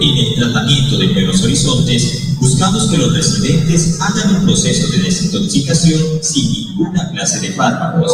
[0.00, 6.00] En el tratamiento de Nuevos Horizontes, buscamos que los residentes hagan un proceso de desintoxicación
[6.22, 8.12] sin ninguna clase de fármacos.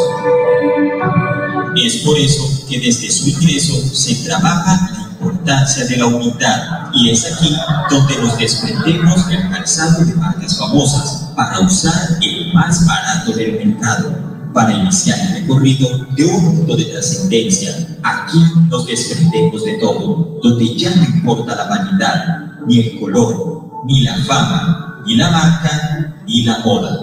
[1.76, 7.10] Es por eso que desde su ingreso se trabaja la importancia de la unidad y
[7.10, 7.54] es aquí
[7.90, 14.32] donde nos desprendemos del calzado de marcas famosas para usar el más barato del mercado
[14.52, 17.70] para iniciar el recorrido de un mundo de trascendencia.
[18.02, 18.38] Aquí
[18.68, 24.14] nos desprendemos de todo, donde ya no importa la vanidad, ni el color, ni la
[24.24, 26.98] fama, ni la marca, ni la moda.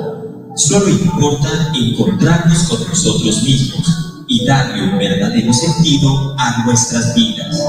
[0.55, 7.63] Solo importa encontrarnos con nosotros mismos y darle un verdadero sentido a nuestras vidas.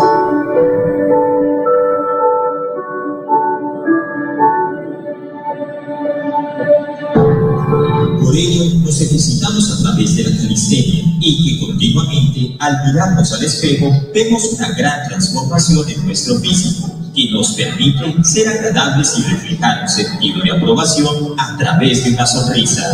[8.31, 13.43] Por ello, nos necesitamos a través de la calistenia y que continuamente, al mirarnos al
[13.43, 19.82] espejo, vemos una gran transformación en nuestro físico que nos permite ser agradables y reflejar
[19.82, 22.85] un sentido de aprobación a través de una sonrisa.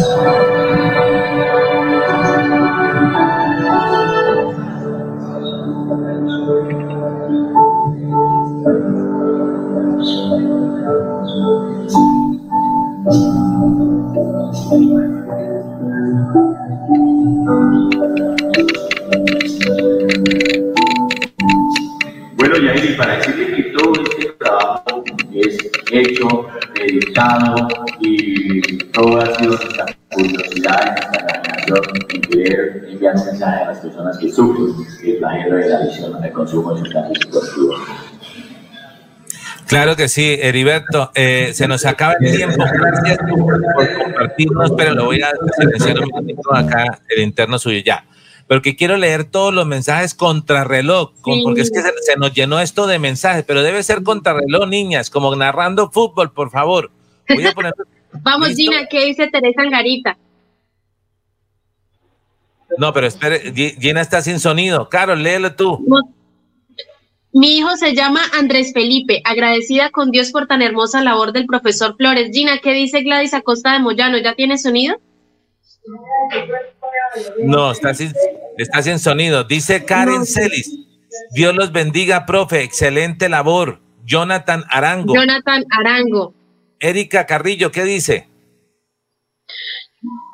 [26.00, 27.68] Hecho, dedicado
[28.00, 29.86] y todo ha sido nuestra
[30.16, 31.80] imaginación
[32.14, 36.32] en querer enviar mensaje a las personas que sufren el flagelo de la adicción al
[36.32, 37.80] consumo de sustancias psicoactivas.
[39.66, 41.10] Claro que sí, Heriberto.
[41.14, 42.64] Eh, se nos acaba el tiempo.
[42.72, 48.04] Gracias por compartirnos, pero lo voy a silenciar un minutito acá, el interno suyo ya.
[48.48, 52.32] Pero que quiero leer todos los mensajes contrarreloj, con, porque es que se, se nos
[52.32, 56.90] llenó esto de mensajes, pero debe ser contrarreloj, niñas, como narrando fútbol, por favor.
[57.28, 57.72] Voy a poner.
[58.22, 58.62] Vamos, ¿Listo?
[58.72, 60.16] Gina, ¿qué dice Teresa Angarita?
[62.78, 64.88] No, pero espere, Gi- Gina está sin sonido.
[64.88, 65.84] Carol, léelo tú.
[67.32, 71.94] Mi hijo se llama Andrés Felipe, agradecida con Dios por tan hermosa labor del profesor
[71.96, 72.30] Flores.
[72.32, 74.18] Gina, ¿qué dice Gladys Acosta de Moyano?
[74.18, 74.96] ¿Ya tiene sonido?
[77.42, 78.12] No, está sin,
[78.58, 79.44] está sin sonido.
[79.44, 80.70] Dice Karen Celis.
[81.32, 82.62] Dios los bendiga, profe.
[82.62, 83.80] Excelente labor.
[84.04, 85.14] Jonathan Arango.
[85.14, 86.34] Jonathan Arango.
[86.80, 88.28] Erika Carrillo, ¿qué dice?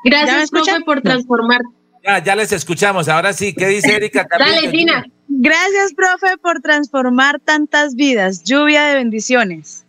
[0.03, 1.61] Gracias, profe, por transformar.
[2.03, 3.07] Ya, ya les escuchamos.
[3.07, 4.55] Ahora sí, ¿qué dice Erika Carrillo?
[4.55, 5.05] Dale, Gina.
[5.27, 8.43] Gracias, profe, por transformar tantas vidas.
[8.43, 9.85] Lluvia de bendiciones.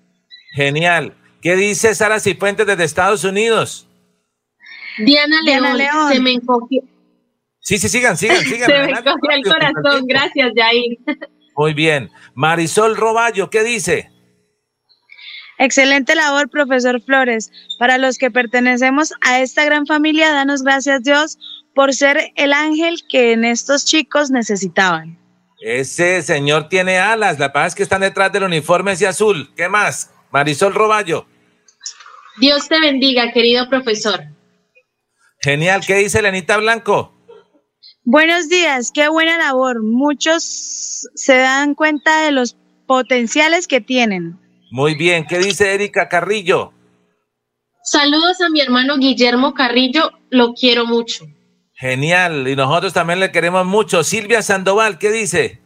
[0.55, 1.15] Genial.
[1.43, 3.87] ¿Qué dice Sara Cifuentes desde Estados Unidos?
[4.99, 6.13] Diana León, Diana León.
[6.13, 6.83] se me encogió,
[7.61, 8.71] Sí, sí, sigan, sigan, sigan.
[8.71, 10.07] se me encogió el corazón.
[10.07, 10.99] Gracias, Jair.
[11.57, 12.11] Muy bien.
[12.35, 14.11] Marisol Roballo, ¿qué dice?
[15.59, 17.51] Excelente labor, profesor Flores.
[17.79, 21.39] Para los que pertenecemos a esta gran familia, danos gracias, Dios,
[21.75, 25.19] por ser el ángel que en estos chicos necesitaban.
[25.63, 27.39] Ese señor tiene alas.
[27.39, 29.51] La verdad es que están detrás del uniforme ese azul.
[29.57, 30.11] ¿Qué más?
[30.33, 31.27] Marisol Roballo.
[32.39, 34.25] Dios te bendiga, querido profesor.
[35.41, 35.83] Genial.
[35.87, 37.13] ¿Qué dice Lenita Blanco?
[38.07, 39.83] Buenos días, qué buena labor.
[39.83, 42.57] Muchos se dan cuenta de los
[42.87, 44.39] potenciales que tienen.
[44.71, 45.25] Muy bien.
[45.27, 46.73] ¿Qué dice Erika Carrillo?
[47.83, 51.27] Saludos a mi hermano Guillermo Carrillo, lo quiero mucho.
[51.75, 52.49] Genial.
[52.49, 54.05] Y nosotros también le queremos mucho.
[54.05, 55.61] Silvia Sandoval, ¿qué dice?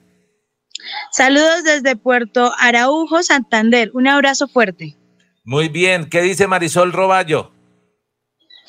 [1.10, 3.90] Saludos desde Puerto Araujo, Santander.
[3.94, 4.96] Un abrazo fuerte.
[5.44, 6.08] Muy bien.
[6.08, 7.52] ¿Qué dice Marisol Roballo?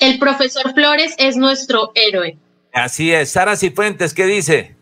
[0.00, 2.38] El profesor Flores es nuestro héroe.
[2.72, 3.30] Así es.
[3.30, 4.74] Sara Cifuentes, ¿qué dice?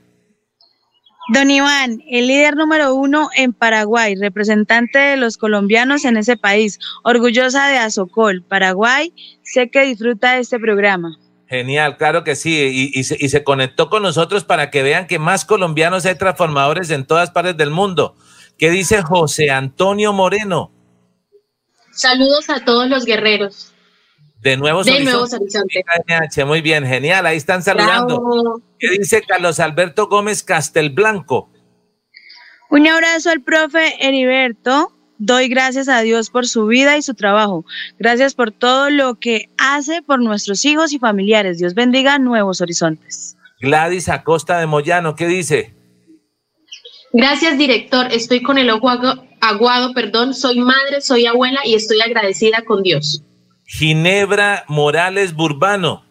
[1.35, 6.79] Don Iván, el líder número uno en Paraguay, representante de los colombianos en ese país,
[7.05, 9.13] orgullosa de Azocol, Paraguay,
[9.43, 11.19] sé que disfruta de este programa.
[11.49, 12.57] Genial, claro que sí.
[12.95, 16.15] Y, y se, y se conectó con nosotros para que vean que más colombianos hay
[16.15, 18.17] transformadores en todas partes del mundo.
[18.57, 20.71] ¿Qué dice José Antonio Moreno?
[21.91, 23.75] Saludos a todos los guerreros
[24.41, 25.13] De Nuevos de Horizontes.
[25.15, 25.83] Nuevos Horizontes.
[26.07, 27.27] KNH, Muy bien, genial.
[27.27, 28.21] Ahí están saludando.
[28.21, 28.63] Bravo.
[28.79, 31.51] ¿Qué dice Carlos Alberto Gómez Castelblanco?
[32.71, 34.93] Un abrazo al profe Heriberto.
[35.21, 37.65] Doy gracias a Dios por su vida y su trabajo.
[37.99, 41.59] Gracias por todo lo que hace por nuestros hijos y familiares.
[41.59, 43.37] Dios bendiga Nuevos Horizontes.
[43.61, 45.75] Gladys Acosta de Moyano, ¿qué dice?
[47.13, 48.07] Gracias, director.
[48.13, 50.35] Estoy con el ojo agu- aguado, perdón.
[50.35, 53.25] Soy madre, soy abuela y estoy agradecida con Dios.
[53.69, 56.03] Ginebra Morales Burbano.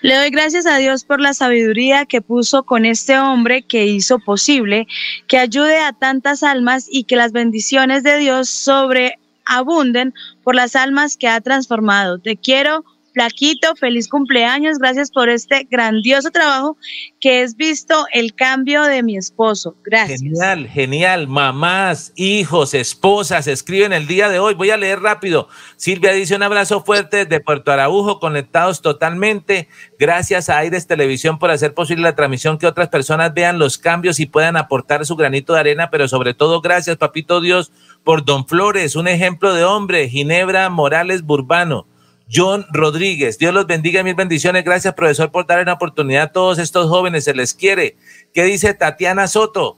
[0.00, 4.18] Le doy gracias a Dios por la sabiduría que puso con este hombre que hizo
[4.18, 4.86] posible
[5.28, 11.18] que ayude a tantas almas y que las bendiciones de Dios sobreabunden por las almas
[11.18, 12.18] que ha transformado.
[12.18, 16.76] Te quiero Plaquito, feliz cumpleaños, gracias por este grandioso trabajo
[17.20, 19.76] que es visto el cambio de mi esposo.
[19.84, 20.22] Gracias.
[20.22, 21.28] Genial, genial.
[21.28, 24.54] Mamás, hijos, esposas, escriben el día de hoy.
[24.54, 25.48] Voy a leer rápido.
[25.76, 29.68] Silvia dice un abrazo fuerte de Puerto Araujo, conectados totalmente.
[29.98, 34.18] Gracias a Aires Televisión por hacer posible la transmisión, que otras personas vean los cambios
[34.20, 37.72] y puedan aportar su granito de arena, pero sobre todo gracias, Papito Dios,
[38.02, 41.86] por Don Flores, un ejemplo de hombre, Ginebra Morales Burbano.
[42.32, 43.38] John Rodríguez.
[43.38, 44.64] Dios los bendiga, mil bendiciones.
[44.64, 47.24] Gracias, profesor, por dar una oportunidad a todos estos jóvenes.
[47.24, 47.96] Se les quiere.
[48.32, 49.76] ¿Qué dice Tatiana Soto?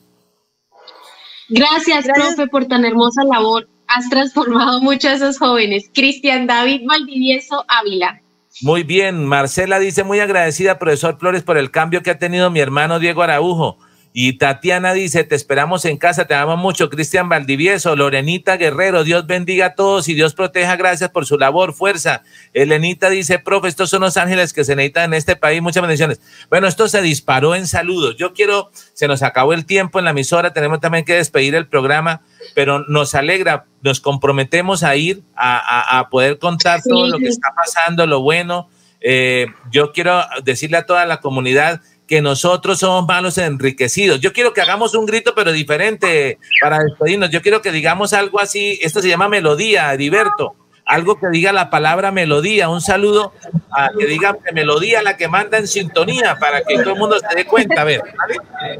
[1.48, 3.68] Gracias, profe, por tan hermosa labor.
[3.86, 5.90] Has transformado mucho a esos jóvenes.
[5.92, 8.20] Cristian David Valdivieso Ávila.
[8.62, 12.60] Muy bien, Marcela dice muy agradecida, profesor Flores, por el cambio que ha tenido mi
[12.60, 13.78] hermano Diego Araujo.
[14.16, 16.88] Y Tatiana dice, te esperamos en casa, te amo mucho.
[16.88, 21.72] Cristian Valdivieso, Lorenita Guerrero, Dios bendiga a todos y Dios proteja, gracias por su labor,
[21.72, 22.22] fuerza.
[22.52, 26.20] Elenita dice, profe, estos son los ángeles que se necesitan en este país, muchas bendiciones.
[26.48, 28.14] Bueno, esto se disparó en saludos.
[28.16, 31.66] Yo quiero, se nos acabó el tiempo en la emisora, tenemos también que despedir el
[31.66, 32.22] programa,
[32.54, 38.06] pero nos alegra, nos comprometemos a ir a, poder contar todo lo que está pasando,
[38.06, 38.68] lo bueno.
[39.00, 44.20] Eh, yo quiero decirle a toda la comunidad, que nosotros somos malos enriquecidos.
[44.20, 47.30] Yo quiero que hagamos un grito, pero diferente para despedirnos.
[47.30, 48.78] Yo quiero que digamos algo así.
[48.82, 50.54] Esto se llama melodía, Heriberto.
[50.86, 52.68] Algo que diga la palabra melodía.
[52.68, 53.32] Un saludo
[53.70, 57.34] a que diga melodía la que manda en sintonía para que todo el mundo se
[57.34, 57.80] dé cuenta.
[57.80, 58.02] A ver,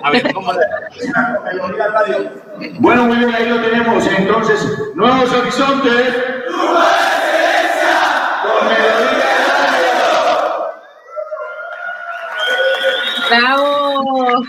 [0.03, 0.53] a ver cómo.
[2.79, 4.07] Bueno, muy bien, ahí lo tenemos.
[4.07, 6.15] Entonces, nuevos horizontes.
[13.29, 14.45] ¡Bravo!